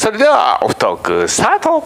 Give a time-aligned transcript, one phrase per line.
[0.00, 1.80] それではオフトークスタート。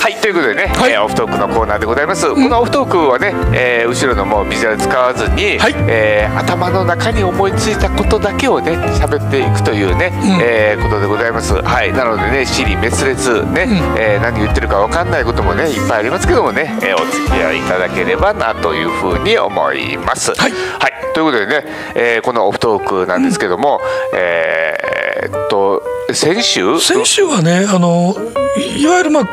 [0.00, 0.92] はいということでね、はい。
[0.92, 5.74] えーオフトークのコーナーでございます、このオフトークはね、えー後ろのもうビジュアル使わずに、はい。
[5.90, 10.10] えー頭の中に思いついたことだけをね喋っていくというね、
[10.42, 11.52] えーことでございます。
[11.52, 13.68] はいなのでね尻滅裂ね、
[13.98, 20.32] えー何言ってるか分かんないこともねいっぱいありますけどもね、えーお付き合いいただければなというふうに思います。
[20.32, 23.80] はいということでね、えーこのオフトークなんですけども、
[24.14, 26.80] えーっと先週？
[26.80, 28.14] 先週はねあの
[28.76, 29.24] いいわゆるまあ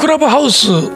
[0.00, 0.92] クラブハウスに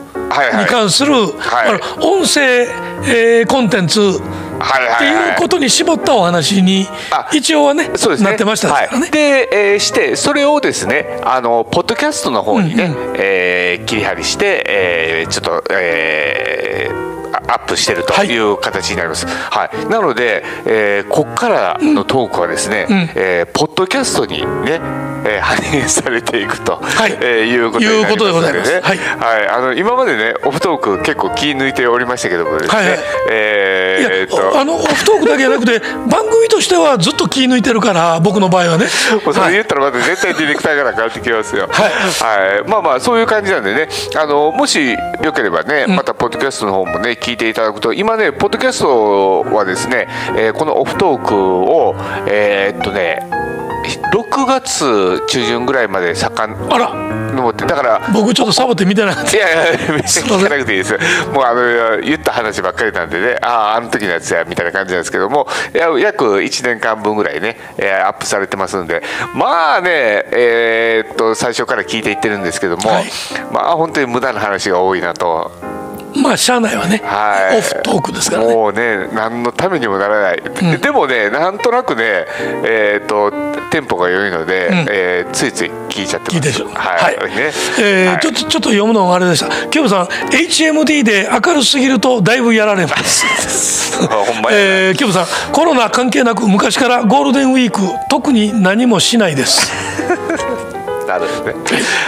[0.68, 2.04] 関する、はい。
[2.04, 2.66] 音声、
[3.06, 5.36] えーコンテンツはいってはい。
[5.36, 8.30] うことに絞ったお話にあ一応はねそうですね。
[8.30, 9.00] なってましたからね。
[9.00, 17.09] はい、で、えーしてそれをですねあのポッドキャストの方にね、うんえー切り張りして、えーちょっと、えーあ
[17.48, 18.28] アップしてるとはい。
[18.28, 19.26] いう形になります。
[19.26, 23.10] はい、なので、えーここからのトークはですね、うん。
[23.14, 24.80] えーポッドキャストにね、
[25.24, 27.12] えー反映されていくと、はい。
[27.20, 28.72] えーいうことになりますいうことでございます。
[28.74, 28.98] のでねはい。
[28.98, 32.98] はい、あの今までねオフトーク結構気抜いておりましたけどもですね、はいはい。
[33.30, 34.58] えーっと。
[34.60, 38.86] あのオフトークだけじゃなくて 番組としてはずっと気抜いてるから僕の場合はね。
[39.24, 39.52] もうそれはい。
[39.54, 41.68] 言ったらまた絶対ディレクターから変わってきますよ。
[41.70, 41.90] はい。
[41.90, 42.68] はい。
[42.68, 43.88] まあまあそういう感じなんでね。
[44.16, 51.94] あのもしよければねまたポッドキャストの方もね聞いていただくと今ねポッドキャストはですね、えーこのオフトークを
[52.28, 53.20] えーっとね
[54.12, 59.40] 6月中旬ぐらいまで遡あらってだから僕ちょっとサボって見てなかったい。
[59.40, 60.92] やいや、聞かなくていいです。
[61.32, 65.46] もうあの言った話ばっかりなんでね、ああ、あの時のやつやみたいな感じなんですけども、
[65.98, 69.02] 約1年間分ぐらいね、えーアップされてますんで、
[69.34, 69.90] まあね、
[70.32, 73.04] えーっと、最初から聞いていってるんですけども、はい
[73.52, 75.69] まあ本当に無駄な話が多いなと。
[76.16, 77.00] まあしゃあないわね。
[77.04, 78.54] はい、オフトークですからね。
[78.54, 82.26] もうね何のためにもならない、ででもねなんとなくね
[82.64, 83.30] えーっと
[83.70, 86.68] テンポが良いので、んえーついつい聞いちゃってますいいでしょう。
[86.70, 89.68] はい、ねはいえーちょっとちょっと読むのがあれでした。
[89.68, 93.98] キョブさん HMD で明るすぎるとだいぶやられます。
[94.06, 99.70] ほんまやなえー、キョブさんコロナ関係なく昔からゴールデンウィーク特に何もしないです。
[101.10, 101.54] なるほどね。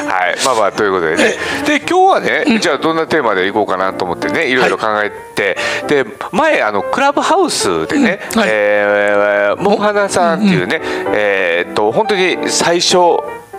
[0.09, 1.35] はい、まあまあということでね。
[1.67, 4.55] で今日はね、じゃあどんなテーマでいこうかなと思ってね、い。
[4.55, 5.57] ろいろ考えて、
[5.89, 8.41] で前あのクラブハウスでね、うん。
[8.41, 8.49] はい。
[8.53, 10.81] えーモンハナさんっていうね、
[11.15, 12.97] えーっと本当に最初。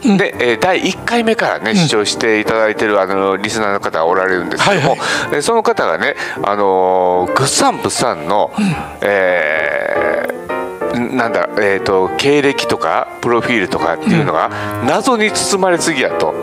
[0.02, 5.00] で、えー第1回目からね視聴していただいてるあのリスナーの方がおられるんですけども、はい
[5.34, 8.52] えその方がね、あのー、グッサンブッサンの、
[9.02, 10.43] えー
[10.94, 14.50] なんだ、えー、と経歴とかプロフィールとかっていうのが
[14.86, 16.34] 謎に包まれすぎやと。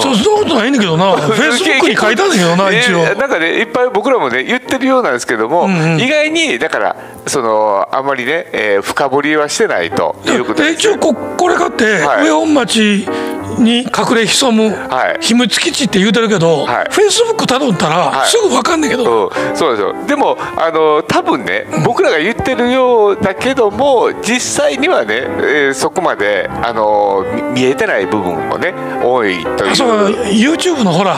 [0.00, 1.12] そうそんなことないんだけどな。
[1.16, 3.00] フェイスブックに書いたんだけどな一応。
[3.00, 13.06] えーなんかねいっぱい僕らもね言ってるようなんですけども、んうん意外にだからそのあんまりね、えー深掘りはしてないということで一応ここれ買って、はい上本町
[13.58, 15.18] に隠れ潜むはい。
[15.20, 16.88] 秘密基地って言うてるけど、はい。
[16.90, 18.28] フェイスブックたどったら、はい。
[18.28, 19.94] すぐ分かんねんけど、うん、そうですよ。
[20.06, 27.24] でもあの多分ね僕らが言ってるようだけども実際にはね、えーそこまであの
[27.54, 29.70] み見えてない部分もね多いという。
[29.72, 31.14] あそう YouTube のほら、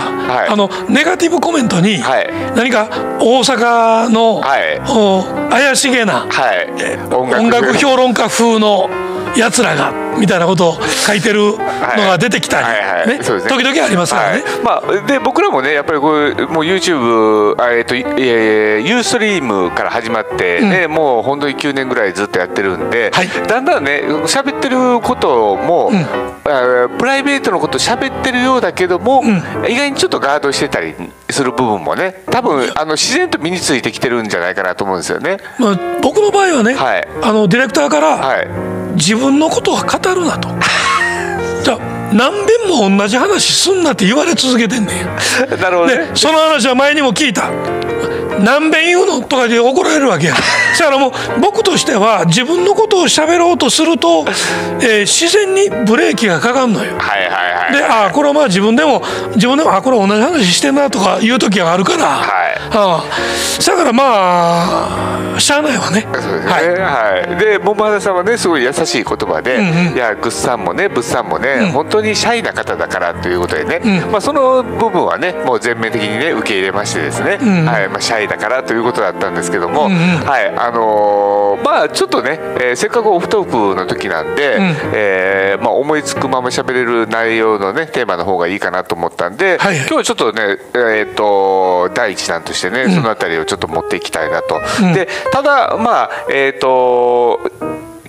[0.46, 0.48] い。
[0.48, 2.30] あのネガティブコメントに、はい。
[2.56, 2.88] 何か
[3.20, 4.80] 大阪の、はい。
[4.88, 6.70] お怪しげなはい。
[7.14, 8.88] 音音楽評論家風の
[9.36, 13.18] やつらがみたいなことを書いてるのが出てきたり、はいね？
[13.18, 13.24] ね。
[13.24, 14.42] 時々ありますからね。
[14.42, 14.62] はい。
[14.62, 23.28] まあ、で僕らもねやっぱりこうもう YouTube あえっとえーユーストリームから始まって、ねもう本当に9年ぐらいずっとやってるんで、はい。
[23.48, 25.96] だんだんね喋ってることも、ん。
[25.96, 29.22] あープライベートのこと喋ってるようだけども、
[29.68, 30.94] 意外にちょっとガードしてたり
[31.30, 35.38] する部分もね多分あの自然と身についてきてるんじゃないかなと思うんですよね。
[35.58, 37.08] まあ、僕の場合はね、はい。
[37.22, 40.48] あのディレクターから、はい自分のことは語るなと。
[41.62, 41.78] じゃあ
[42.12, 45.06] 何遍も同じ話すんなって言われ続けてんねん。
[45.60, 45.96] なるほどね。
[45.96, 47.50] でその話は前にも聞いた。
[48.40, 50.34] 何遍言うのとかで怒られるわけや。
[50.78, 54.24] だからもう僕としては自分のことを喋ろうとすると、
[54.80, 56.92] えー自然にブレーキがかかんのよ。
[56.98, 59.02] はいはいはいでああこれはまあ自分でも
[59.34, 62.54] 自分でもあこれ同じ話してんなとかいう時があるから、はい。
[63.66, 66.02] だからまあしゃあないわね。
[66.02, 66.50] そうですね。
[66.50, 66.68] はい。
[66.68, 67.36] はい。
[67.38, 69.94] で、桃花さんはね、すごい優しい言葉で、うんうん。
[69.94, 74.12] いや、グッさんもね、ブッさんもね、本当にシャイな方だからということでね、うん。
[74.12, 79.98] まあ、その部分はね、もう全面的にね、受け入れましてですね、んはい、まあ、シャイだからということだったんですけども、うんうん。
[80.24, 84.76] はい、あのーまあ、ちょっとね、えーせっかくオフトークの時なんで、ん。
[84.92, 89.76] えーまあ、思いつくまま喋れる内容のね、テーマの方がいいかなと思ったんで、はいはい。
[89.78, 94.60] 今日はちょっとね、えっ、と、第一弾としてね、そのあたりをちょっと持っていきたいなと。
[94.84, 94.92] ん。
[94.92, 97.40] で、ただ、まあ、えっ、と、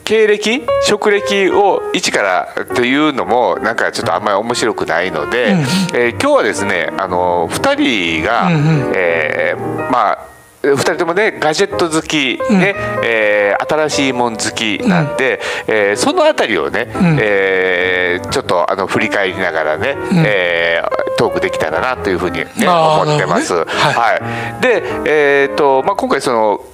[0.05, 8.49] 経歴職歴を一からというのもなんかちょっとあんまり面白くないので、えー今日はですねあの2人が、
[8.95, 10.34] えーまあ
[10.73, 16.87] 2人ともねガジェット好き、ねえー新しいもん好きなんで、えーそのあたりをね、
[17.19, 19.95] えーちょっとあの振り返りながらね、
[20.25, 23.53] えートークできたらなというふうに、ね、思ってます。
[23.53, 23.59] ね。
[23.67, 24.19] はい。
[24.21, 26.65] はい、で、えーとまあ、今回その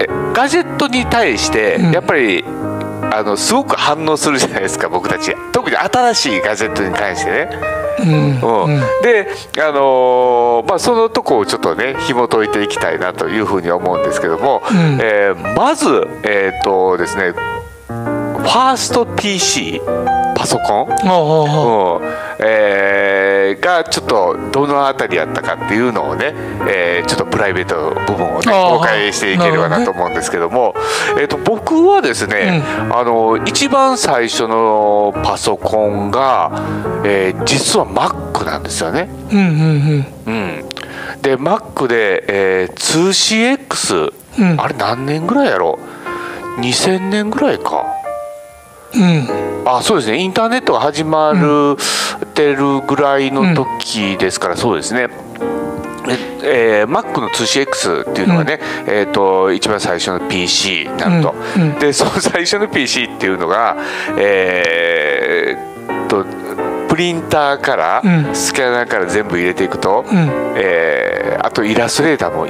[0.00, 2.44] えガジェットに対してやっぱり、
[3.10, 5.34] あのすごく反応するじゃないですか僕たち。
[5.52, 7.77] 特に新しいガジェットに対してね。
[8.00, 8.40] うん。
[8.66, 9.28] うんで、
[9.58, 14.98] あのーまあ、そのとこをちょっとね紐解いていきたいなというふうに思うんですけども、ん。
[15.00, 19.80] えーまずえっ、とですねファースト PC
[20.36, 20.92] パソコン、う
[22.04, 22.06] ん。
[22.40, 23.17] えー
[23.56, 26.34] がちょっとどの辺りやったかっていうのをね、
[26.68, 30.74] えーちょっとプライベートの部分をね公開していければなと思うんですけども、
[31.18, 36.50] えー、と僕はですね、あの一番最初のパソコンが、
[37.04, 39.08] えー実は Mac なんですよね。
[39.30, 40.68] うんうんうん、
[41.22, 44.60] で Mac で、えー 2CX、うん。
[44.60, 45.78] あれ何年ぐらいやろ
[46.58, 47.97] 2000年ぐらいか。
[48.94, 49.02] うん。
[49.02, 49.04] う
[49.44, 50.16] んあそうですね。
[50.18, 51.76] インターネットが始まる
[52.34, 55.08] てるぐらいの時ですから、そうですね。
[56.42, 61.62] ええー Mac の 2CX っていうのがね、えー、と一番最初の PC になると、うん。
[61.62, 61.78] うん。
[61.78, 63.76] でその 最初の PC っていうのが
[64.16, 66.24] えーっと
[66.88, 68.34] プリンターから、うん。
[68.34, 70.30] スキャナーから全部入れていくと、うん。
[70.56, 72.46] えーあとイラストレーターもう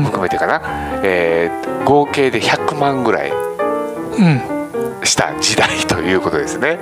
[0.00, 0.04] ん。
[0.04, 0.60] 含めてかな、
[1.02, 3.32] えー合計で100万ぐらい。
[4.18, 4.53] うん
[5.04, 6.78] した時代ということですね。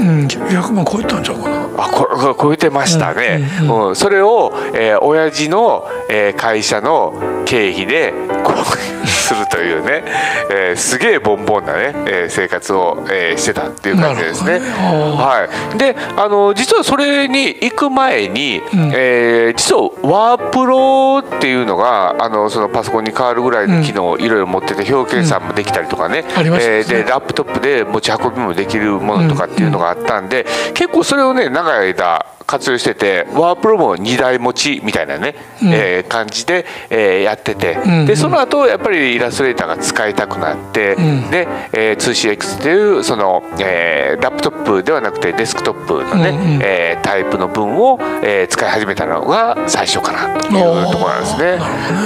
[0.00, 1.56] うん100万超えたんちゃうかな。
[1.78, 3.96] あここ超えてましたね、うんうんうん。
[3.96, 7.12] それを、えー親父の、えー会社の
[7.44, 8.12] 経費で
[8.44, 10.04] 購入するというね、
[10.50, 14.58] えーすげえボンボンなね、えー生活を、えーしてたっていう感じですね。
[14.60, 14.66] ね。
[14.70, 18.62] はい、であの実はそれに行く前に、ん。
[18.94, 26.76] えー実はワープロっていうのがあのそのパソコンに変わるぐらいの機能をいろいろ持ってて表計算もできたりとかね、ありましたね。
[26.78, 35.34] えーでラップトップで持ち運びもできるものとかっていうのがあったんで、結構それをね長い間活用しててワープロも2台持ちみたいなね、
[35.64, 38.06] えー感じで、えーやってて、んうん。
[38.06, 41.30] でその後やっぱりイラストレーターが使いたくなって、ん。
[41.30, 46.60] で、えー 2CX っていうその、えーラップトップではなくてデスクトップのね、うんうん。
[46.62, 51.56] えータイプの分を、えー使い始めたのが最初かなというところなんですね。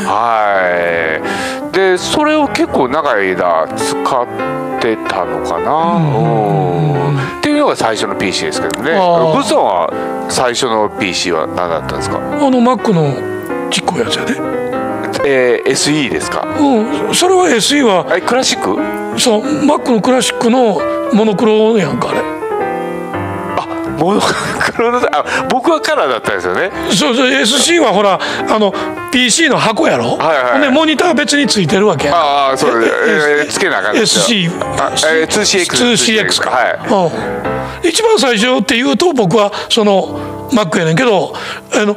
[0.06, 1.20] は
[1.72, 1.72] い。
[1.72, 4.26] でそれを結構長い間使っ
[4.80, 6.00] てたのかな、う
[6.86, 6.90] ん
[7.38, 8.92] っていうのが最初の PC ですけどね。
[8.92, 9.32] あー。
[9.32, 9.90] グッさんは
[10.30, 14.34] 最初の PC は何だったんですか、あの Mac のちっこいやつやで。
[15.26, 16.46] えー SE ですか？
[16.58, 19.20] うんそれは SE はえクラシック？
[19.20, 20.80] そう Mac のクラシックの
[21.12, 22.20] モノクロやんかあれ。
[22.20, 22.39] あ
[24.00, 26.70] モノクロのあ僕はカラーだったんですよね。
[26.90, 28.18] そうそう SC はほら
[28.48, 28.72] あの
[29.12, 32.12] PC の箱やろ、はいはいでモニター別についてるわけや。
[32.12, 34.48] んああそうです、ええーつけなあかんですよ SC
[34.78, 37.82] あえー 2CX 2CX か、はい。
[37.82, 41.34] うん、一番最初っていうと僕はその Mac やねんけど
[41.74, 41.94] あの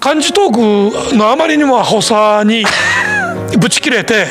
[0.00, 2.64] 漢字トークのあまりにもアホさに
[3.58, 4.26] ぶち切れて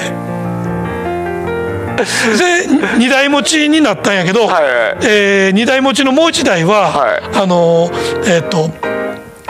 [1.96, 2.68] で
[2.98, 4.64] 2台持ちになったんやけど、はい。
[4.64, 7.22] はいえ2台持ちのもう1台は、はい。
[7.34, 7.90] あの
[8.26, 8.72] えっ、と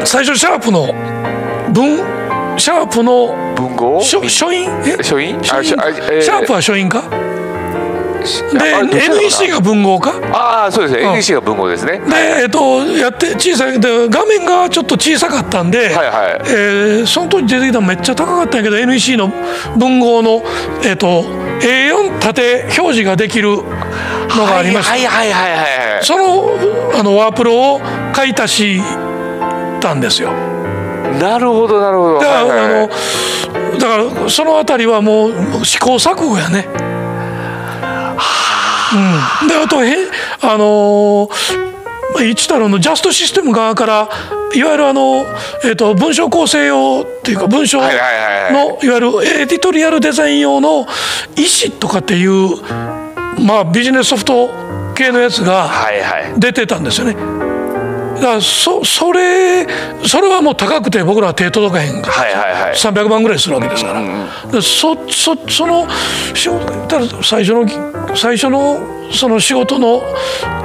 [0.06, 0.94] 最初シャープの
[1.72, 1.98] 文
[2.60, 4.02] シャープの文豪？
[4.02, 4.70] 書書院？
[4.86, 5.04] え？
[5.04, 5.42] 書院？
[5.44, 7.04] シャープは書院か？
[7.10, 7.33] あ
[8.90, 10.14] で NEC が文豪か？
[10.32, 11.10] ああそうですね。
[11.10, 11.14] ん。
[11.14, 12.00] NEC が文豪ですね。
[12.00, 16.42] でえっとやって小さいで画面がちょっと小さかったんで、はいはい。
[16.48, 19.30] えーその当時出てきたのめっちゃ高かったんやけど NEC の
[19.78, 20.42] 文豪の、
[20.84, 21.24] えっと
[21.62, 23.64] A4 縦表示ができるの
[24.46, 27.80] がありました、はいはいはいはいはいそのあのワープロを
[28.14, 28.82] 買い足し
[29.80, 30.32] たんですよ。
[31.20, 32.20] なるほどなるほど。
[32.20, 32.84] だから,、はいはいはい。
[32.84, 32.88] あ
[33.74, 36.68] のだからそのあたりはもう試行錯誤やね。
[39.42, 39.96] うん、であとへ
[40.42, 41.74] あのー
[42.22, 44.10] 一太郎のジャストシステム側から
[44.54, 45.26] いわゆるあの、
[45.64, 48.86] えー、と文章構成用っていうか文章の、はいはいはいはい。
[48.86, 49.08] いわゆる
[49.42, 50.88] エディトリアルデザイン用の意思
[51.80, 52.62] とかっていう、
[53.42, 54.50] まあ、ビジネスソフト
[54.94, 56.40] 系のやつがはいはい。
[56.40, 57.14] 出てたんですよね。
[57.14, 57.20] だ
[58.28, 59.68] からそそれ
[60.06, 62.74] それはもう高くて僕らは手届かへんから、はいはいはい。
[62.74, 64.02] 300万ぐらいするわけですから、
[64.52, 65.88] でそそその
[66.34, 68.80] しょだから最初の最初の
[69.12, 70.02] その仕事の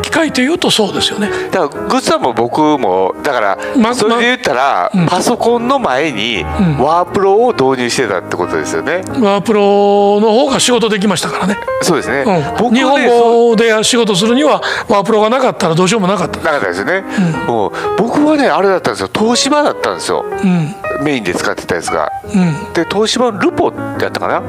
[0.01, 1.29] 機会というとそうですよね。
[1.51, 5.07] だからグッズさんも僕もだから、まそれで言ったら、うん。
[5.07, 16.39] パソコンの前にワープロを導入してたってことですよね、ワープロの方が仕事できましたからね、そうですね、うん、日本語で仕事するにはワープロがなかったらどうしようもなかった。
[16.39, 17.05] なかったですよね、
[17.49, 19.11] もう僕はねあれだったんですよ。
[19.13, 20.25] 東芝だったんですよ。
[20.25, 21.05] うん。
[21.05, 22.13] メインで使ってたやつが。
[22.25, 22.73] うん。
[22.75, 24.43] で東芝のルポってやったかな？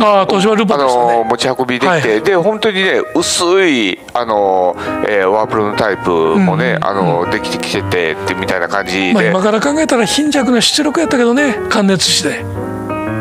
[0.00, 1.18] ああ東芝ルポあでしたね。
[1.18, 2.22] の持ち運びできて、はい。
[2.22, 4.76] で本当にね薄いあの、
[5.08, 12.44] えーワープロのタイプもね、うんあのできてきててってみたいな感じで、まあ、今から考えたら貧弱な出力やったけどね感熱して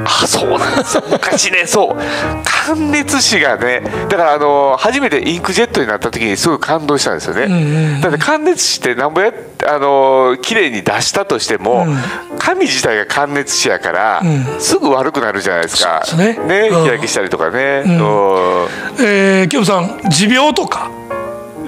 [0.07, 0.97] あそうなんです。
[0.97, 1.97] よ昔ねそう。
[2.43, 9.31] 感熱紙がねだからあの初めてインクジェットになった時にすごい感動したんですよね、んうんだって感熱紙ってなんぼや
[9.67, 11.97] あの綺麗に出したとしても、うん。
[12.39, 14.61] 紙自体が感熱紙やから、うん。
[14.61, 16.01] すぐ悪くなるじゃないですか。
[16.15, 16.37] ね。
[16.39, 16.83] うん。
[16.83, 17.83] 日焼けしたりとかね、ん。
[17.83, 18.67] うん。
[18.99, 20.89] えー、キムさん持病とか？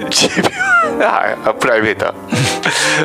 [0.08, 0.50] 持病
[1.46, 2.14] あプライベート。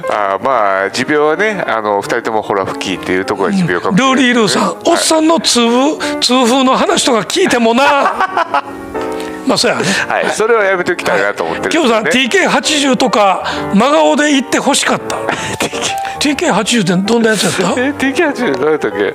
[0.09, 5.59] あまあ持病はねあの二人ともホラ吹きっていうところが持病かもしれないルーリー・ルーさん、おっさんの痛
[5.97, 7.83] 風痛風の話とか聞いてもな。
[9.45, 9.83] まあそうやね。
[10.07, 15.15] はい、それはやめておきたいなと思ってるんですキムさんよね TK80 とか真顔で言ってほしかった。
[16.19, 17.81] TK80 ってどんなやつやった？
[17.81, 19.13] え TK80 どうやったっけ？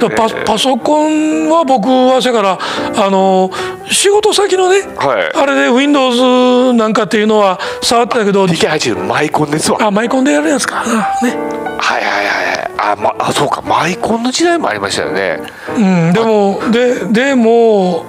[0.00, 2.58] だからパパソコンは僕はせやから
[3.04, 3.50] あの
[3.90, 5.36] 仕事先のね、はい。
[5.36, 9.78] あれで Windows なんかっていうのは触ってたけど TK80 マイコンですわ。
[9.82, 10.84] あマイコンでやるやつか。
[10.86, 11.36] なね。
[11.78, 12.70] はいはいはいはい。
[12.78, 13.62] あ,、まあそうか。
[13.62, 15.40] マイコンの時代もありましたよね。
[15.76, 18.06] うん、でもででも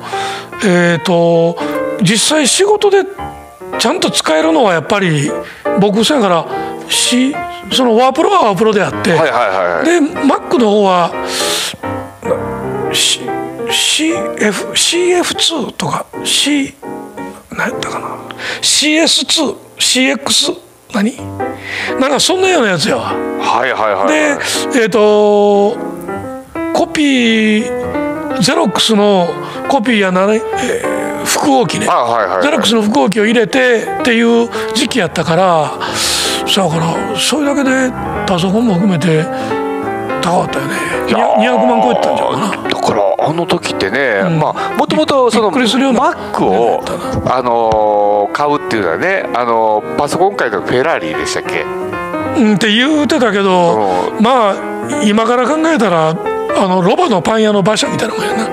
[0.64, 1.58] えっ、と
[2.02, 3.04] 実際仕事で
[3.80, 5.32] ちゃんと使えるのはやっぱり
[5.80, 6.46] 僕そやから
[6.90, 7.36] し
[7.72, 9.86] そのワープロはワープロであって、はいはいはいはい。
[9.86, 11.12] で Mac の方は
[13.72, 16.74] CF CF2 とか C
[17.52, 18.18] 何やったかな
[18.62, 20.58] ？CS2CX
[20.94, 21.18] 何？
[22.00, 23.14] なんかそんなようなやつやわ。
[23.14, 24.84] はいはいはいではい。
[24.84, 25.78] えっ、と
[26.74, 29.28] コピーゼロックスの
[29.70, 31.88] コピーやな、えー複合機ね。
[31.90, 35.72] あはいはいはいゼロックスの複合機を入れてっていう時期やったから
[36.48, 37.90] そうだからそれだけで
[38.28, 39.24] パソコンも含めて
[40.22, 40.74] 高かったよね。
[41.08, 41.40] いやー。
[41.40, 42.70] に200万超えてたんじゃうかな。
[42.70, 44.40] だからあの時ってね、ん。
[44.40, 46.84] まあもともとそのびっくりするような Mac を
[47.32, 51.62] あのー買うっていうのはねあのーパソコン界のフェラーリでしたっけ？
[51.64, 56.14] うんって言うてたけどまあ今から考えたらあ
[56.68, 58.48] のロバのパン屋の馬車みたいなもんやな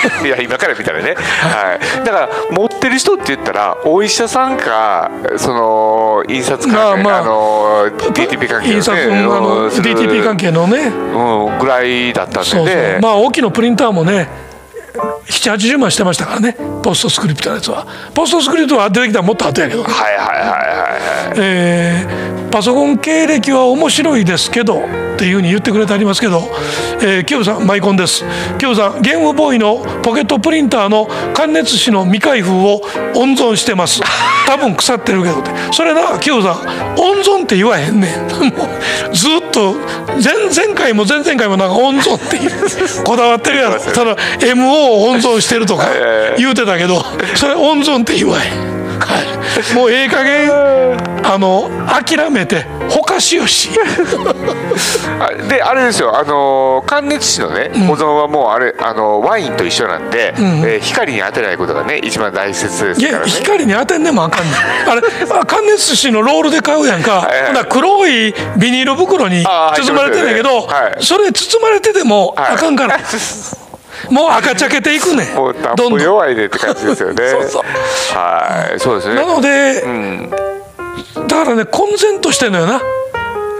[0.24, 10.92] いや今から見たらね、はい、だから持ってる人って言ったらお医者さんかその印刷関係、まあまああの DTP 関係の、ね、DTP 関係のね。
[11.10, 12.66] うん、ぐらいだったんでそうそう。
[12.66, 14.28] ねまあ大きなプリンターもね
[15.28, 16.56] 780万してましたからね。
[16.82, 17.86] ポストスクリプトのやつは。
[18.14, 21.38] ポストスクリプトは出てきたらもっと後やけどね、はいはいはいはいはい。
[21.38, 26.40] えーパソコン経歴は面白いですけどっていうふうに言ってくれてありますけど、
[27.02, 28.24] えー、キヨさんマイコンです。
[28.58, 32.80] キヨさんゲームボーイのポケットプリンターの感熱紙の未開封を
[33.14, 34.00] 温存してます。
[34.46, 35.50] 多分腐ってるけどって。
[35.72, 36.60] それなキヨさん
[36.98, 38.28] 温存って言わへんねん。
[39.12, 39.74] ずっと
[40.24, 42.38] 前々回も前々回もなんか温存って
[43.04, 45.86] こだわってるやろその MO を温存してるとか
[46.38, 47.04] 言うてたけど
[47.34, 48.58] それ温存って言わへん。
[48.58, 48.69] はい、
[49.74, 50.50] もうええ加減
[51.22, 53.70] あの諦めてほかしよし。
[55.20, 56.16] あであれですよ。
[56.18, 63.30] あの感熱紙のね保存はもうあれあのワインと一緒なんで、えー光に当てないことがね一番大切ですいやからね。
[63.30, 64.54] 光に当てんでもあかんねん。
[64.90, 65.02] あれ
[65.40, 67.12] あ感熱紙のロールで買うやんか。
[67.20, 67.64] はいはい。
[67.68, 71.04] 黒いビニール袋に包まれてんねんけど、はい。
[71.04, 72.98] それ包まれててもはいあかんから、
[74.10, 75.34] もう赤ちゃけていくねん。
[75.34, 77.28] もうタップどんどん弱いでって感じですよね。
[77.28, 77.62] そうそう。
[78.18, 78.80] はい。
[78.80, 79.14] そうですね。
[79.14, 80.30] なので、うん。
[81.26, 82.80] だからね混然としてんのよな。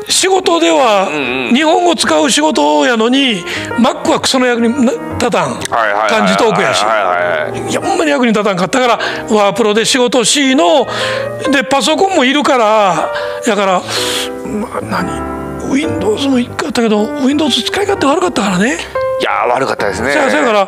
[0.08, 1.08] 仕事では
[1.54, 3.44] 日本語使う仕事やのに
[3.78, 5.60] マックはクソの役に立たん。
[6.08, 6.84] 漢字トークやし。
[6.84, 8.98] はいやほんまに役に立たんかったから
[9.34, 10.86] ワープロで仕事しの。
[11.52, 13.10] でパソコンもいるから
[13.46, 13.82] やから、
[14.46, 18.78] まあ、何？Windows も一回あったけど Windows 使い勝手悪かったからね
[19.20, 20.12] いやー悪かったですね。
[20.12, 20.66] そやそやから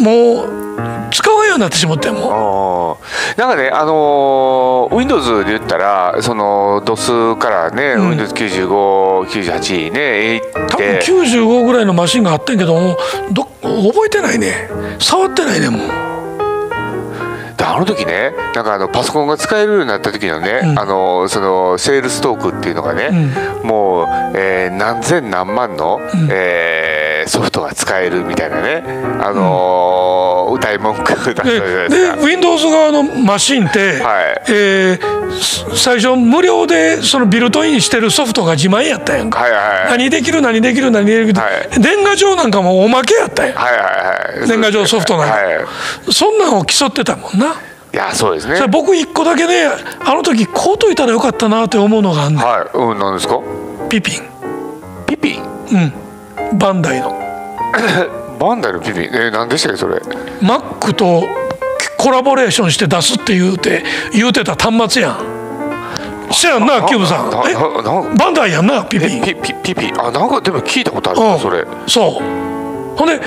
[0.00, 0.64] もう
[1.12, 2.98] 使わんようになってしまってんも
[3.36, 8.10] なんかね、あのー Windows で言ったらその DOS からね、ん。
[8.10, 12.96] Windows9598 ね多分て95ぐらいのマシンがあってんけども
[13.32, 14.68] ど覚えてないね。
[14.98, 16.13] 触ってないねもう
[17.56, 20.78] であの時ねなんかあのパソコンが使えるようになった時のね、うん。
[20.78, 23.10] あのそのセールストークっていうのがね、
[23.62, 24.06] もう、
[24.36, 28.82] えー何千何万の、えーえーソフトが使えるみたいなね、
[29.22, 32.16] あのー歌い文句だったじゃないでですか。
[32.16, 34.42] で Windows 側のマシンって、はい。
[34.50, 39.88] えーす最初無料でそのビルトインしてるソフトが自前やったやんか、はいはいはい。
[39.90, 41.80] 何できる何できる何できる、はい。
[41.80, 43.56] 年賀状なんかもおまけやったやん。
[43.56, 44.48] はいはいはい。
[44.48, 45.66] 年賀状ソフトなんか、はい。
[46.12, 47.43] そんなんを競ってたもんな。
[47.94, 48.56] いやそうですね。
[48.56, 49.66] それ僕一個だけね
[50.04, 52.76] あの時こうといたらよかったなって思うのがあんねんはい。
[52.76, 53.38] うんなんですか？
[53.88, 54.20] ピピン
[55.06, 55.42] ピピン？
[56.52, 57.10] うんバンダイの
[58.40, 59.02] バンダイのピピン？
[59.04, 60.02] えー、何でしたっけそれ？
[60.42, 61.22] マックと
[61.96, 65.18] コラボレーションして出すって言うて言うてた端末やん
[66.32, 67.54] せやんなキューブさんなえ？
[68.18, 71.64] バンダイやんなピピンピピピピあなんかでも聞いたことあるうなんそれ。
[71.86, 73.20] そうほんで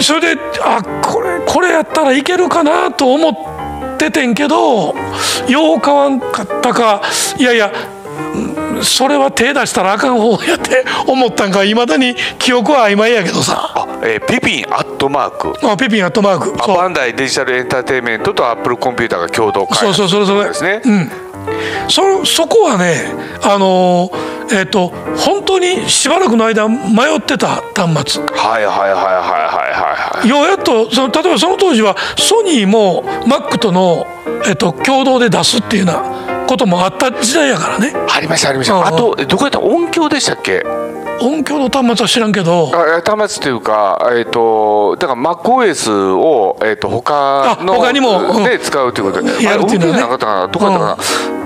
[0.00, 3.34] それであこれこれやったらいけるかなと思っ
[3.96, 4.94] ててんけど
[5.48, 7.02] よう買わんかったか。
[7.38, 7.72] いやいや
[8.34, 11.64] うんそれは手出したらあかん方やって思ったんか。
[11.64, 13.72] いまだに記憶は曖昧やけどさ。
[13.74, 15.66] あ、えー、ピピンアットマーク。
[15.66, 16.76] あピピンアットマークそう。
[16.76, 20.82] あバンダイデジタルエンターテインメントとアップルコンピューターが共同開そう発そうそれそれですね。
[20.84, 21.10] うん。
[21.88, 26.76] そそこはねあのーえっ、と本当にしばらくの間迷
[27.16, 28.22] ってた端末。
[28.24, 30.28] はいはいはいはいはいはいはい。
[30.28, 34.06] ようやっとその例えばその当時はソニーも Mac との、
[34.46, 37.92] えっと、共同で出すっていうようなこともあった時代やからね。
[38.14, 38.86] ありましたありました。
[38.86, 39.60] あとえどこやった？
[39.60, 40.62] 音響でしたっけ？
[41.20, 42.70] 音響の端末は知らんけど。
[42.74, 48.44] あ端末というかえっ、とだから MacOS をえっ、と他のあ他にもうん。
[48.44, 50.02] で使うということで、やるっていうのはね。
[50.02, 50.48] かったかな？
[50.48, 50.92] どこだったかな？
[50.92, 51.45] う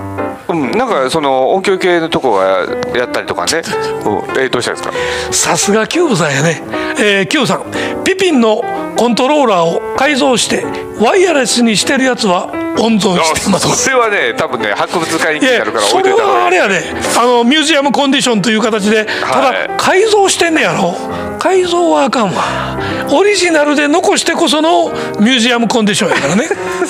[0.75, 4.93] なんかその音響系のとこがやったりとかね、うん、えーどうしたんですか？
[5.31, 6.61] さすがキューブさんやね、
[6.99, 8.61] えー、キューブさんピピンの
[8.97, 10.65] コントローラーを改造して
[10.99, 13.67] ワイヤレスにしてるやつは温存してます。
[13.83, 16.33] それはね多分ね博物館にいやなるから置それいといた方が。
[16.33, 16.81] いいはあれやね。
[17.19, 20.95] あのミュージアムコンディションという形でただ、はい改造してんねやろ。
[21.39, 22.77] 改造はあかんわ。
[23.11, 26.87] オリジナルで残してこそのミュージアムコンディションやからね、 うん、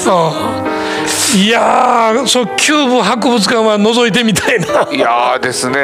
[1.34, 4.66] いやーそうキューブ博物館は覗いてみたいな。
[4.92, 5.78] いやーですね。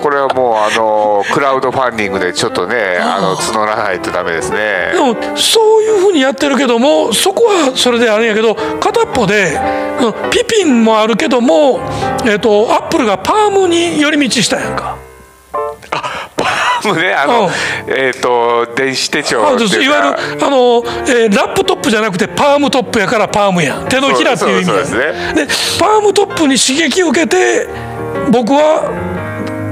[0.00, 4.92] これはもうあの クラウドファンディングでちょっとねあの募らないとダメですね。
[4.94, 9.60] でもそういうふうにやってるけどもそこはそれであれやけど片っぽで
[10.00, 11.80] うんピピンもあるけども、
[12.24, 14.96] えっとアップルがパームに寄り道したやんか。
[16.94, 17.50] ねあの、うん。
[17.92, 20.18] えっ、と電子手帳あっていわか。
[20.32, 23.88] ゆるあの、えーラップトップじゃなくてパームトップやからパームやん。
[23.88, 25.46] 手のひらっていう意味やそうそうそうで
[25.78, 27.68] パームトップに刺激を受けて
[28.30, 28.90] 僕は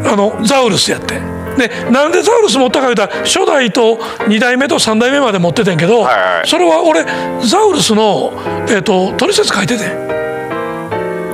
[0.07, 1.15] あのザウルスやって
[1.57, 3.97] でなんでザウルス持ったか言うたら初代と
[4.27, 6.49] 2代目と3代目まで持っててんけど、はいはい。
[6.49, 7.05] それは俺
[7.47, 8.33] ザウルスの、
[8.69, 9.89] えー、と取説書いててん。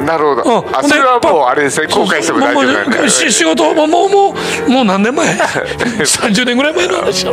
[0.05, 0.77] なるほど、うん。
[0.77, 3.11] あそれはもうあれですね公開しても大丈夫なんで。
[3.11, 4.35] 仕事もうもうも
[4.67, 7.27] うもう何年前30 年ぐらい前の話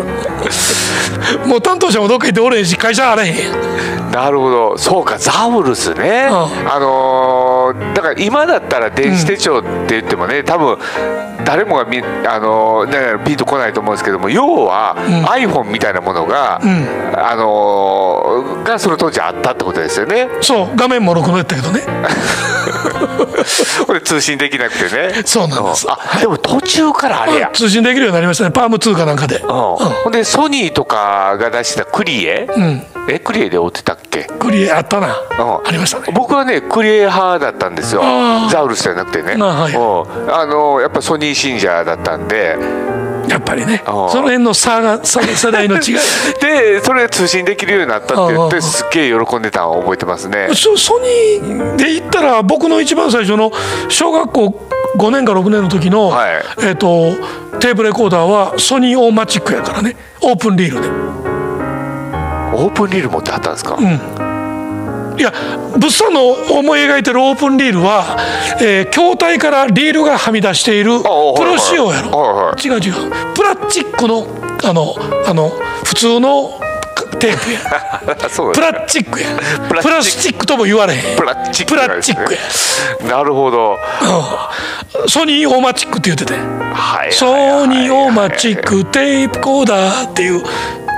[1.45, 4.77] もう担当者もどっか行っておれへんし会社あれへんなるほど。
[4.79, 6.37] そうかザウルスね、うん。
[6.71, 10.79] あのーだから今だったら電子手帳って言ってもね、多分
[11.45, 14.95] 誰もがみ、あのーね、ピンとこないと思うんですけども要は、
[15.29, 16.87] iPhone みたいなものが、ん。
[17.15, 20.27] あのーがその当時あったってことですよね。
[20.41, 21.81] そう画面もろくのやったけどね。
[23.85, 25.21] これ通信できなくてね。
[25.25, 25.85] そうなんです。
[25.87, 28.51] あでも途中からあれや、通信できるようになりましたね。
[28.51, 29.37] パーム2かなんかで。
[29.37, 29.49] うん。
[29.49, 32.83] ほんでソニーとかが出したクリエ、うん。
[33.09, 35.07] えクリエで追ってたっけクリエあったな。
[35.39, 35.67] うん。
[35.67, 36.05] ありましたね。
[36.13, 38.01] 僕はねクリエ派だったんですよ。
[38.49, 39.35] ザウルスじゃなくてね。
[39.39, 39.73] あはい。
[39.73, 40.33] うん。
[40.33, 42.57] あのやっぱソニー信者だったんで。
[43.27, 43.81] やっぱりね。
[43.85, 45.81] そあの辺の差が差世代の違い。
[46.41, 50.49] でそれ通信できるようになったって言ってすっげえ喜んでたのを覚えてますね。
[50.53, 53.51] そソニーで言ったら僕の一番最初の
[53.89, 56.29] 小学校5年か6年の時の、はい。
[56.63, 57.11] えっと
[57.59, 59.95] テープレコーダーはソニーオーマチックやからね。
[60.21, 61.26] オープンリールで
[62.53, 63.77] オープンリール持ってはったんですか、
[65.17, 65.33] いや
[65.77, 68.17] 物産の思い描いてるオープンリールは、
[68.61, 72.67] えー筐体からリールがはみ出しているプロ仕様やろ、はいはい。
[72.67, 73.33] 違う違う。
[73.35, 74.27] プラスチックの
[74.63, 74.95] あの
[75.27, 75.49] あの
[75.83, 76.59] 普通の
[77.19, 77.59] テープや。
[78.53, 79.27] プラスチックや。
[79.67, 79.89] プラスチック。
[79.89, 81.17] プラスチックとも言われへん。
[81.17, 81.73] プラスチック。
[81.73, 82.39] プラスチックや、
[83.17, 83.77] なるほど。
[85.01, 85.09] うん。
[85.09, 86.33] ソニーオーマチックって言ってて。
[86.73, 87.11] はい。
[87.11, 90.43] ソニーオーマチックテープコーダーっていう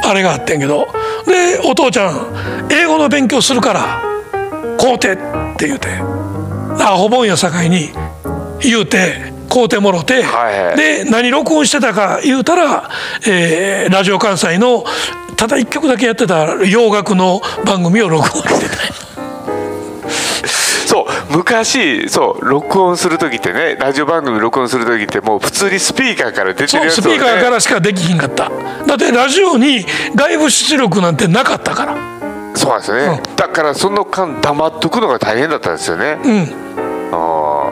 [0.03, 0.87] あれがあってんけど。
[1.25, 4.01] でお父ちゃん英語の勉強するから
[4.77, 5.17] 買うてっ
[5.57, 5.87] て言うて。
[6.81, 7.89] アホ本屋境に
[8.61, 10.77] 言うて買うてもろて、はいはい。
[10.77, 12.89] で何録音してたか言うたら、
[13.27, 14.85] えーラジオ関西の
[15.35, 19.08] ただ一曲だけやってた洋楽の番組を録音してた
[21.29, 28.49] 昔そう録音する時ってねラジオ番組録音する時ってもう普通にスピーカーから出てるやつを、ね、スピーカーからしかできひんかった。
[28.85, 32.19] だってラジオに外部出力なんてなかったから。
[32.55, 36.69] そうなんですよね、だからその間黙っとくのが大変だったんですよね、うん。
[37.13, 37.69] あ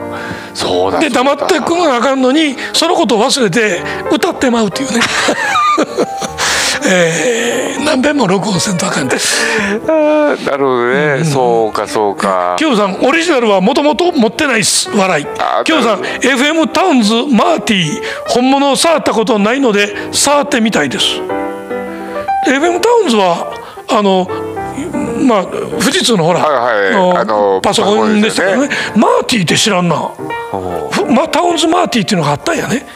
[0.54, 5.00] そうだで黙ってくのがあかんのにそのことを忘れて歌ってまうっていうね
[6.90, 9.18] えー、何遍も録音せんとあかん なる
[10.58, 12.56] ほどね、そうかそうか。
[12.58, 15.26] キョウさんオリジナルはもともと持ってないっす笑い。
[15.38, 21.06] あーキョウさんな FM タウンズマーティー本物を触ったことないので触ってみたいです。
[22.46, 23.52] FM タウンズは
[23.88, 24.28] あの
[25.26, 26.92] まあ富士通のほら、はいはい。
[26.92, 28.68] のあのパソコンでしたからね。
[28.94, 29.96] パマーティーって知らんな。
[29.96, 30.47] ふ
[31.12, 32.86] まタウンズマーティーっていうのがあったんやね。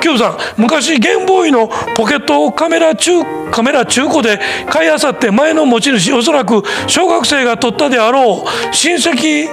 [0.00, 0.18] キュー。
[0.18, 3.10] さん昔ゲームボーイのポケットカメラ中
[3.50, 9.48] カメラ中古で買いあさって前の持ち主おそらく小学生が撮ったであろう親戚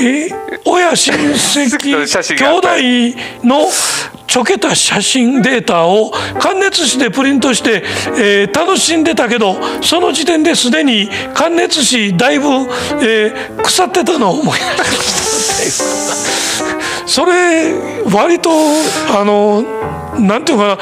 [0.00, 0.28] え
[0.64, 1.94] 親親戚
[2.36, 3.68] 兄弟の
[4.26, 7.82] ちょけた写真データを感熱紙でプリントして、
[8.18, 12.48] えー楽しんでたけどその時点ですでに感熱紙だいぶ、
[13.00, 15.97] えー腐ってたのを思い出した
[17.06, 17.74] それ
[18.12, 18.50] 割と
[19.18, 19.64] あの
[20.18, 20.78] なんていうかな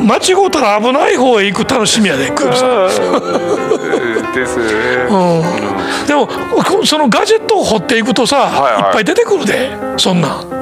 [0.00, 2.68] 間違うたら危ない方へ行く楽しみやで、クールさん。
[2.68, 4.32] うん。
[4.32, 4.64] ですね、
[5.10, 8.82] うん、でもこそのガジェットを掘っていくとさ、はいはい。
[8.82, 10.60] いっぱい出てくるでそんなん。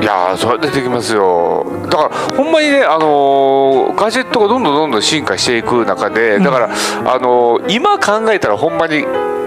[0.00, 1.66] いやーそれ出てきますよ。
[1.90, 9.04] だからほんまにね、あのーガジェットがどんどんどんどん進化していく中でだから、あのー今考えたらほんまに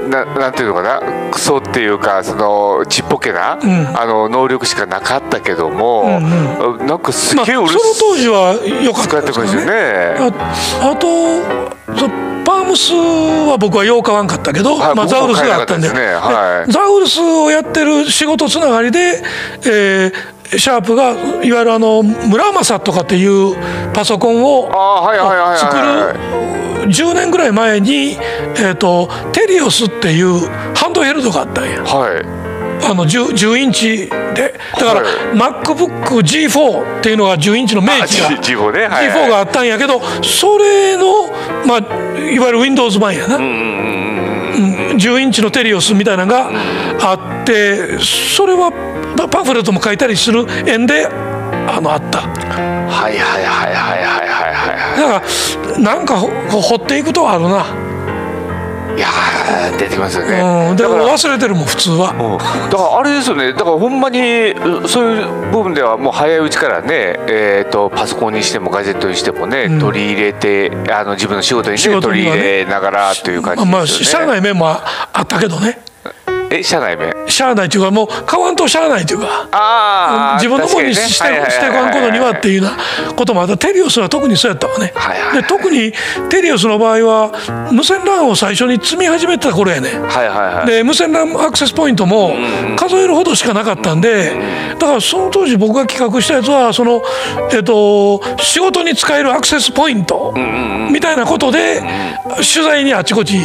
[0.10, 1.02] ななんていうのかな？
[1.32, 3.62] クソっていうかそのちっぽけな、ん。
[3.98, 9.66] あの能力しかなかったけども、なんかすまあ、そのげえうるさ当時は良かったですよね。
[9.66, 10.16] ね。
[10.20, 11.08] ああと
[11.98, 12.08] そ
[12.46, 15.89] パームスは僕はよう買わんかったけど、はいまあ、ザウルスがあったんで。
[15.92, 16.13] ね。
[16.13, 16.72] はい。
[16.72, 19.24] ザウルスをやってる仕事つながりで、
[19.66, 20.13] えー
[20.56, 23.56] シャープがいわゆるあの村正とかっていう
[23.92, 24.70] パソコンを
[25.58, 26.13] 作る
[26.86, 28.17] 10年ぐらい前に、
[28.58, 30.39] えー、とテリオスっていう
[30.76, 31.84] ハンドヘルドがあったんや。
[31.84, 32.43] はい。
[32.86, 34.60] あの 10, 10インチで。
[34.74, 35.04] だから、はい。
[35.38, 38.82] MacBookG4 っていうのが10インチの明治があ G- G4 ね。
[38.88, 39.08] はい。
[39.08, 41.28] はい G4 があったんやけどそれの、
[41.65, 41.78] まあ、
[42.30, 43.93] いわゆる Windows 版やな、うん
[44.54, 46.52] 10インチのテリオスみたいなのが
[47.02, 48.72] あってそれは
[49.17, 52.22] パパンフレットも書いたりする縁であのあった。
[52.22, 54.23] はいはいはいはいはい
[54.98, 55.24] だか
[55.74, 56.28] らなんかほ
[56.62, 57.65] 掘っていくとあるな、
[58.96, 62.12] いやー出てきますよね、うん、でもだから忘れてるもん普通は。
[62.12, 62.69] うん。
[62.69, 63.54] だからあれですよね。
[63.54, 64.19] だからほんまに
[64.52, 69.80] うそういう部分ではもう早いうちからね、えー、とパソコンにしてもガジェットにしてもね、ん。
[69.80, 74.84] 取り入れてあの自分の仕事に,、ね、仕事取り入れながらという感じまあ、ですよね、社内面もあ
[75.22, 75.80] ったけどね
[76.54, 79.50] え社内面しゃあないというかもう買わんとしゃあないというか。
[79.52, 81.30] ああ自分のものにして,、して
[81.70, 83.58] んことにはっていうようなこともあった。
[83.58, 85.42] テリオスは特にそうやったわね、はいはいはい。
[85.42, 85.94] で特に
[86.30, 89.89] テリオスの場合は無線 LAN を最初に積み始めてた頃やね。
[89.89, 90.68] はいはいはい。
[90.68, 92.36] で無線 LAN アクセスポイントも
[92.78, 94.32] 数えるほどしかなかったんで
[94.80, 97.02] だからその当時僕が企画したやつはその、
[97.52, 100.34] えっと仕事に使えるアクセスポイント
[100.92, 101.82] みたいなことで
[102.36, 103.38] 取材にあちこち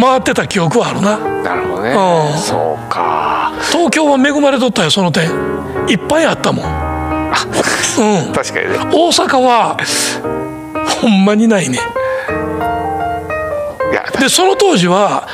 [0.00, 1.18] 回ってた記憶はあるな。
[1.42, 1.90] なるほどね。
[1.90, 2.38] うん。
[2.38, 3.52] そうか。
[3.70, 5.30] 東京は恵まれとったよその点。
[5.88, 6.66] いっぱいあったもん。
[6.66, 8.32] うん。
[8.32, 8.78] 確かにね。
[8.92, 9.76] 大阪は
[11.00, 11.78] ほんまにないね。
[13.90, 15.26] いやでその当時は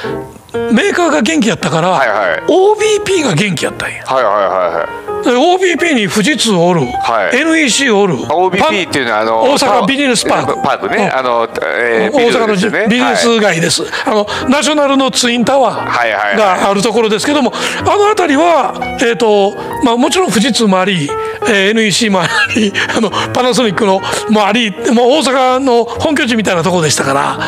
[0.73, 2.43] メーカーが元気やったから、はいはい。
[2.47, 4.05] OBP が元気やったんや。
[4.05, 5.05] はいはいはいはい。
[5.25, 7.41] で OBP に富士通おる、はい。
[7.41, 10.55] NEC おる OBP っていうのはあの大阪ビジネスパーク。
[10.63, 11.19] パークね、うん。
[11.19, 16.35] あの、えー大阪のねビジネス街です、あのナショナルのツインタワはいはいはい。
[16.35, 21.09] ーがあるところですけども、あの辺りは、えーとまあ、もちろん富士通もあり、
[21.49, 27.39] えー NEC もあり あのパナソニックのもありもう大阪の本拠地みたいなところでしたから